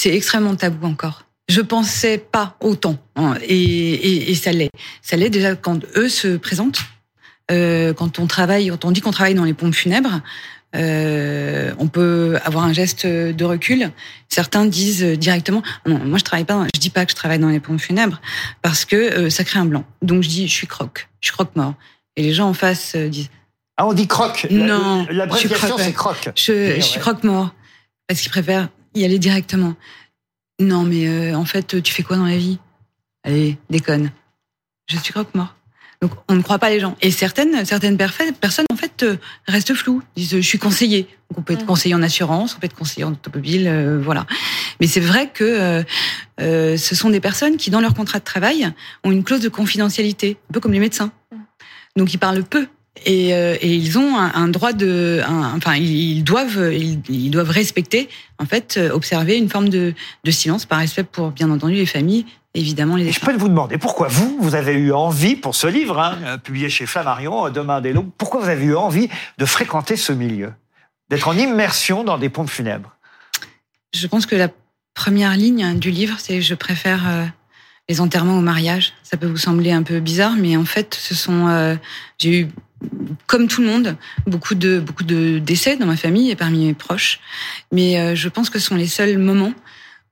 [0.00, 1.24] C'est extrêmement tabou encore.
[1.48, 4.70] Je pensais pas autant, hein, et, et, et ça l'est.
[5.02, 6.78] Ça l'est déjà quand eux se présentent,
[7.50, 10.20] euh, quand on travaille, quand on dit qu'on travaille dans les pompes funèbres.
[10.76, 13.90] Euh, on peut avoir un geste de recul.
[14.28, 16.66] Certains disent directement non, moi je travaille pas.
[16.74, 18.20] Je dis pas que je travaille dans les pompes funèbres
[18.62, 19.84] parce que euh, ça crée un blanc.
[20.02, 21.74] Donc je dis je suis croque, je suis croque mort.
[22.14, 23.30] Et les gens en face disent
[23.78, 24.46] ah on dit croque.
[24.50, 26.30] La- Non, l'abréviation, suis croque, c'est croque.
[26.36, 27.52] Je, je suis croque mort
[28.06, 29.74] parce qu'ils préfèrent y aller directement.
[30.60, 32.58] Non, mais euh, en fait, tu fais quoi dans la vie?
[33.24, 34.10] Allez, déconne.
[34.86, 35.54] Je suis croque mort.
[36.00, 36.96] Donc on ne croit pas les gens.
[37.00, 39.16] Et certaines, certaines personnes en fait euh,
[39.46, 40.02] restent floues.
[40.14, 41.08] Disent je suis conseiller.
[41.30, 44.24] Donc on peut être conseiller en assurance, on peut être conseiller en automobile, euh, voilà.
[44.80, 45.84] Mais c'est vrai que
[46.40, 48.72] euh, ce sont des personnes qui dans leur contrat de travail
[49.02, 51.10] ont une clause de confidentialité, un peu comme les médecins.
[51.96, 52.68] Donc ils parlent peu.
[53.06, 55.22] Et, et ils ont un, droit de,
[55.54, 58.08] enfin ils doivent, ils, doivent respecter,
[58.40, 62.26] en fait, observer une forme de, de silence par respect pour bien entendu les familles
[62.54, 63.06] évidemment les.
[63.06, 66.18] Et je peux vous demander pourquoi vous, vous avez eu envie pour ce livre, hein,
[66.24, 69.08] euh, publié chez Flammarion, euh, Demain des Loups, pourquoi vous avez eu envie
[69.38, 70.52] de fréquenter ce milieu,
[71.08, 72.96] d'être en immersion dans des pompes funèbres?
[73.94, 74.48] Je pense que la
[74.94, 77.24] première ligne du livre, c'est je préfère euh,
[77.88, 78.92] les enterrements au mariage.
[79.02, 81.78] Ça peut vous sembler un peu bizarre, mais en fait, ce sont
[82.18, 82.48] j'ai eu
[83.26, 86.74] comme tout le monde, beaucoup de beaucoup de décès dans ma famille et parmi mes
[86.74, 87.20] proches.
[87.72, 89.54] Mais je pense que ce sont les seuls moments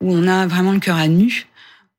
[0.01, 1.47] où on a vraiment le cœur à nu,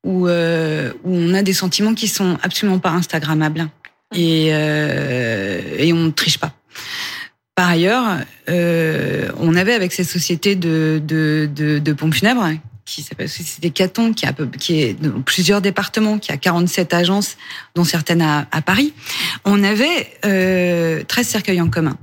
[0.04, 3.68] où, euh, où on a des sentiments qui sont absolument pas instagrammables
[4.16, 6.54] et, euh, et on ne triche pas.
[7.56, 12.52] Par ailleurs, euh, on avait avec cette société de, de, de, de pompes funèbres
[12.88, 17.38] qui s'appelle Société Caton, qui, a, qui est dans plusieurs départements, qui a 47 agences,
[17.76, 18.94] dont certaines à, à Paris.
[19.46, 21.98] On avait euh, 13 cercueils en commun.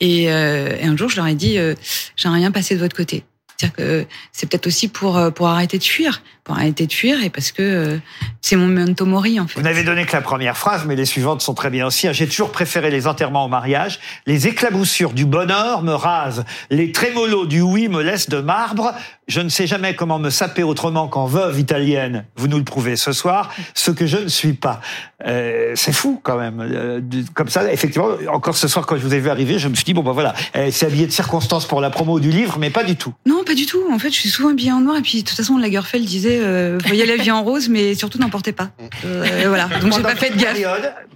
[0.00, 1.74] Et, euh, et, un jour, je leur ai dit, euh,
[2.16, 3.24] j'aimerais rien passer de votre côté.
[3.56, 7.22] C'est-à-dire que c'est peut-être aussi pour euh, pour arrêter de fuir, pour arrêter de fuir
[7.24, 7.98] et parce que euh,
[8.42, 9.58] c'est mon memento mori en fait.
[9.58, 12.06] Vous n'avez donné que la première phrase, mais les suivantes sont très bien aussi.
[12.12, 13.98] J'ai toujours préféré les enterrements au mariage.
[14.26, 16.44] Les éclaboussures du bonheur me rasent.
[16.70, 18.92] Les trémolos du oui me laissent de marbre.
[19.28, 22.26] Je ne sais jamais comment me saper autrement qu'en veuve italienne.
[22.36, 23.52] Vous nous le prouvez ce soir.
[23.74, 24.80] Ce que je ne suis pas.
[25.26, 26.60] Euh, c'est fou quand même.
[26.60, 27.00] Euh,
[27.34, 29.84] comme ça, effectivement, encore ce soir quand je vous ai vu arriver, je me suis
[29.84, 30.32] dit bon ben voilà,
[30.70, 33.14] c'est habillé de circonstances pour la promo du livre, mais pas du tout.
[33.26, 33.82] Non, pas du tout.
[33.90, 36.38] En fait, je suis souvent habillée en noir et puis de toute façon, Lagerfeld disait
[36.40, 38.70] euh, voyez la vie en rose, mais surtout n'en portez pas.
[39.02, 39.68] Voilà.
[39.80, 40.58] Donc j'ai pas fait de gaffe.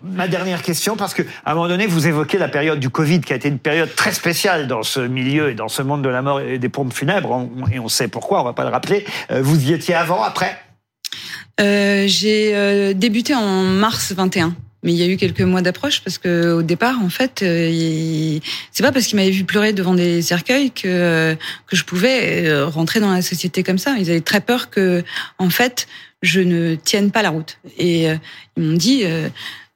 [0.03, 3.21] ma dernière question, parce que à un moment donné, vous évoquez la période du Covid,
[3.21, 6.09] qui a été une période très spéciale dans ce milieu et dans ce monde de
[6.09, 9.05] la mort et des pompes funèbres, et on sait pourquoi, on va pas le rappeler.
[9.30, 10.59] Euh, vous y étiez avant, après?
[11.61, 14.55] Euh, J'ai euh, débuté en mars 21.
[14.82, 18.82] Mais il y a eu quelques mois d'approche parce que au départ, en fait, c'est
[18.82, 21.36] pas parce qu'ils m'avaient vu pleurer devant des cercueils que
[21.66, 23.96] que je pouvais rentrer dans la société comme ça.
[23.98, 25.05] Ils avaient très peur que,
[25.36, 25.86] en fait,
[26.22, 27.59] je ne tienne pas la route.
[27.76, 28.05] Et
[28.57, 29.05] ils m'ont dit,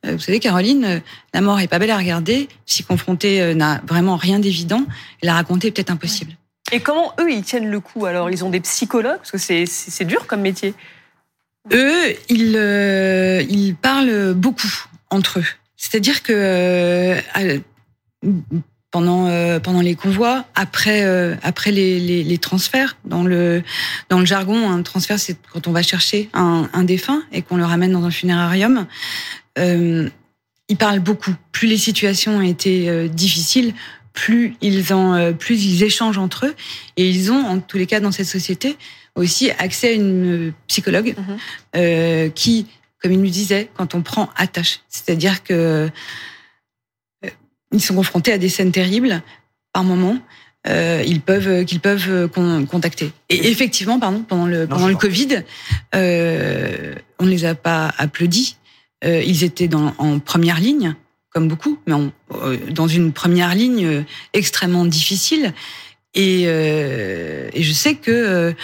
[0.04, 1.02] vous savez, Caroline,
[1.34, 2.48] la mort est pas belle à regarder.
[2.64, 4.86] Si confrontée n'a vraiment rien d'évident,
[5.22, 6.32] la raconter est peut-être impossible.
[6.72, 9.18] Et comment eux, ils tiennent le coup Alors, ils ont des psychologues?
[9.18, 10.74] Parce que c'est dur comme métier.
[11.72, 14.72] Eux, ils, euh, ils parlent beaucoup
[15.10, 15.46] entre eux.
[15.76, 17.58] C'est-à-dire que euh,
[18.90, 21.04] pendant euh, pendant les convois, après
[21.42, 23.62] après les, transferts, dans le
[24.08, 27.56] dans le jargon, un transfert c'est quand on va chercher un, un défunt et qu'on
[27.56, 28.86] le ramène dans un funérarium.
[29.56, 31.34] ils parlent beaucoup.
[31.52, 33.74] Plus les situations ont été difficiles,
[34.14, 36.54] plus ils en, euh, plus ils échangent entre eux
[36.96, 38.76] et ils ont, en tous les cas, dans cette société,
[39.14, 41.36] aussi accès à une psychologue mhm.
[41.76, 42.66] euh, qui,
[43.02, 45.90] comme il nous disait, quand on prend attache, c'est-à-dire que
[47.24, 47.30] euh,
[47.72, 49.20] ils sont confrontés à des scènes terribles
[49.72, 50.18] par moment.
[50.66, 53.12] Euh, ils peuvent qu'ils peuvent contacter.
[53.28, 55.42] Et effectivement, pardon, pendant le pendant le Covid,
[55.94, 58.56] euh, on ne les a pas applaudis.
[59.04, 60.94] Euh, ils étaient dans, en première ligne
[61.35, 65.53] comme beaucoup, mais euh, dans une première ligne euh, extrêmement difficile.
[66.14, 68.55] Et, euh, et je sais que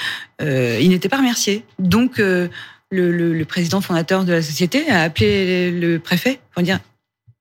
[0.41, 1.64] euh, il n'était pas remercié.
[1.81, 2.49] Donc le,
[2.91, 6.79] le, président fondateur de la société a appelé le préfet pour dire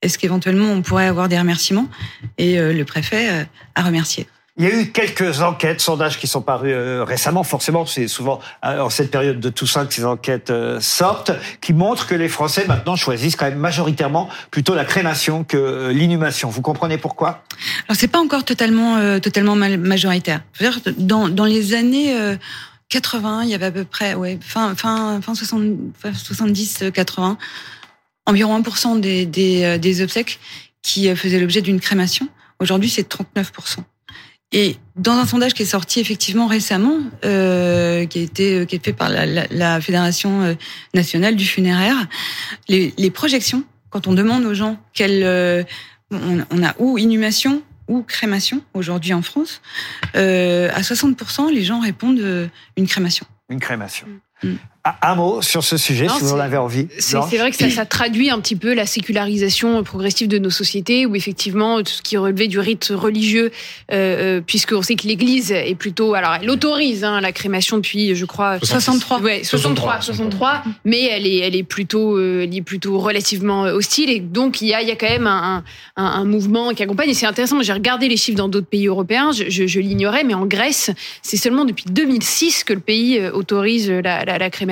[0.02, 1.88] est-ce qu'éventuellement on pourrait avoir des remerciements?
[2.40, 4.26] Et le préfet a remercié.
[4.60, 7.44] Il y a eu quelques enquêtes, sondages qui sont parus euh, récemment.
[7.44, 11.32] Forcément, c'est souvent euh, en cette période de Toussaint que ces enquêtes euh, sortent,
[11.62, 16.50] qui montrent que les Français maintenant choisissent quand même majoritairement plutôt la crémation que l'inhumation.
[16.50, 17.42] Vous comprenez pourquoi?
[17.88, 20.42] Alors c'est pas encore totalement totalement majoritaire.
[20.98, 22.14] Dans dans les années
[22.90, 27.38] 80, il y avait à peu près fin fin fin 70 80
[28.26, 30.40] environ 1% des, des, des obsèques
[30.82, 32.28] qui faisaient l'objet d'une crémation.
[32.60, 33.84] Aujourd'hui, c'est 39%.
[34.52, 38.84] Et dans un sondage qui est sorti effectivement récemment, euh, qui a été qui est
[38.84, 40.54] fait par la, la, la, Fédération euh,
[40.96, 42.08] nationale du funéraire,
[42.68, 45.64] les, les, projections, quand on demande aux gens euh,
[46.12, 49.62] on, on, a ou inhumation ou crémation aujourd'hui en France,
[50.16, 53.26] euh, à 60%, les gens répondent euh, une crémation.
[53.50, 54.08] Une crémation.
[54.42, 54.54] Mm.
[55.02, 56.88] Un mot sur ce sujet, Non, si vous en avez envie.
[57.00, 61.06] C'est vrai que ça, ça traduit un petit peu la sécularisation progressive de nos sociétés,
[61.06, 63.52] où effectivement tout ce qui relevait du rite religieux,
[63.92, 68.16] euh, euh, puisqu'on sait que l'Église est plutôt, alors elle autorise hein, la crémation depuis,
[68.16, 69.20] je crois, 63.
[69.20, 73.74] ouais, 63, 63, mais elle est, elle est plutôt, euh, elle est plutôt relativement euh,
[73.74, 75.64] hostile, et donc il y a, il y a quand même un,
[75.98, 77.10] un, un mouvement qui accompagne.
[77.10, 77.62] Et c'est intéressant.
[77.62, 80.90] J'ai regardé les chiffres dans d'autres pays européens, je, je, je l'ignorais, mais en Grèce,
[81.22, 84.69] c'est seulement depuis 2006 que le pays autorise la, la, la crémation,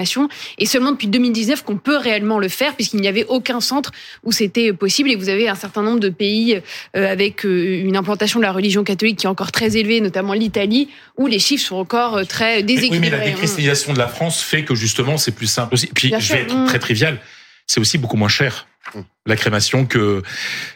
[0.57, 3.91] et seulement depuis 2019 qu'on peut réellement le faire, puisqu'il n'y avait aucun centre
[4.23, 5.11] où c'était possible.
[5.11, 6.61] Et vous avez un certain nombre de pays
[6.95, 10.33] euh, avec euh, une implantation de la religion catholique qui est encore très élevée, notamment
[10.33, 13.09] l'Italie, où les chiffres sont encore euh, très Mais- Oui, mais déséquilibrés.
[13.09, 13.25] la hein.
[13.25, 15.87] déchristianisation de la France fait que justement c'est plus simple aussi.
[15.87, 16.35] Puis Bien je sûr.
[16.35, 16.65] vais être Mm.
[16.67, 17.19] très trivial,
[17.65, 18.67] c'est aussi beaucoup moins cher
[19.27, 20.21] la crémation que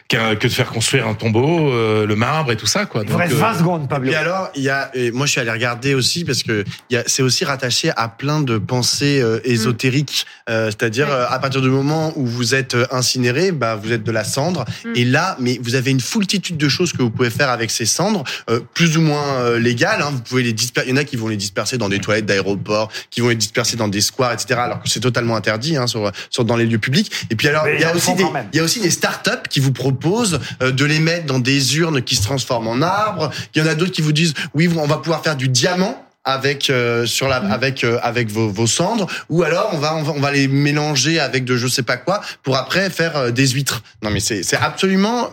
[0.08, 3.02] qu'un- que de faire construire un tombeau, euh, le marbre et tout ça quoi.
[3.04, 4.08] Il vous reste 20 secondes, Et Pablo.
[4.10, 6.94] puis alors, il y a, et moi je suis allé regarder aussi parce que il
[6.94, 10.26] y a, c'est aussi rattaché à plein de pensées euh, ésotériques.
[10.50, 14.02] Euh, c'est-à-dire euh, à partir du moment où vous êtes euh, incinéré, bah vous êtes
[14.04, 14.64] de la cendre.
[14.84, 14.92] Mm.
[14.96, 17.86] Et là, mais vous avez une foultitude de choses que vous pouvez faire avec ces
[17.86, 20.02] cendres, euh, plus ou moins euh, légales.
[20.02, 20.10] Hein.
[20.12, 20.88] Vous pouvez les disperser.
[20.88, 23.36] Il y en a qui vont les disperser dans des toilettes d'aéroport, qui vont les
[23.36, 24.60] disperser dans des squares, etc.
[24.60, 27.10] Alors que c'est totalement interdit hein, sur, sur dans les lieux publics.
[27.30, 29.48] Et puis alors, Mais il y a aussi des, il y a aussi des startups
[29.48, 33.30] qui vous proposent euh, de les mettre dans des urnes qui se transforment en arbres.
[33.54, 36.02] Il y en a d'autres qui vous disent oui, on va pouvoir faire du diamant
[36.24, 40.02] avec euh, sur la avec euh, avec vos, vos cendres ou alors on va, on
[40.02, 43.30] va on va les mélanger avec de je sais pas quoi pour après faire euh,
[43.30, 43.82] des huîtres.
[44.02, 45.30] Non mais c'est c'est absolument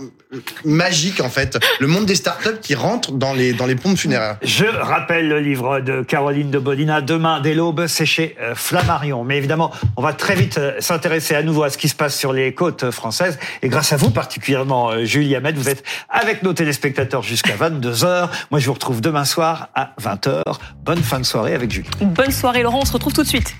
[0.63, 4.37] magique en fait le monde des startups qui rentrent dans les dans les pompes funéraires.
[4.43, 9.23] Je rappelle le livre de Caroline de Bodina, Demain dès l'aube, c'est chez euh, Flammarion.
[9.23, 12.17] Mais évidemment, on va très vite euh, s'intéresser à nouveau à ce qui se passe
[12.17, 13.39] sur les côtes françaises.
[13.61, 18.29] Et grâce à vous particulièrement, euh, Julie Hamet, vous êtes avec nos téléspectateurs jusqu'à 22h.
[18.51, 20.43] Moi, je vous retrouve demain soir à 20h.
[20.83, 21.89] Bonne fin de soirée avec Julie.
[22.01, 23.55] Bonne soirée Laurent, on se retrouve tout de suite.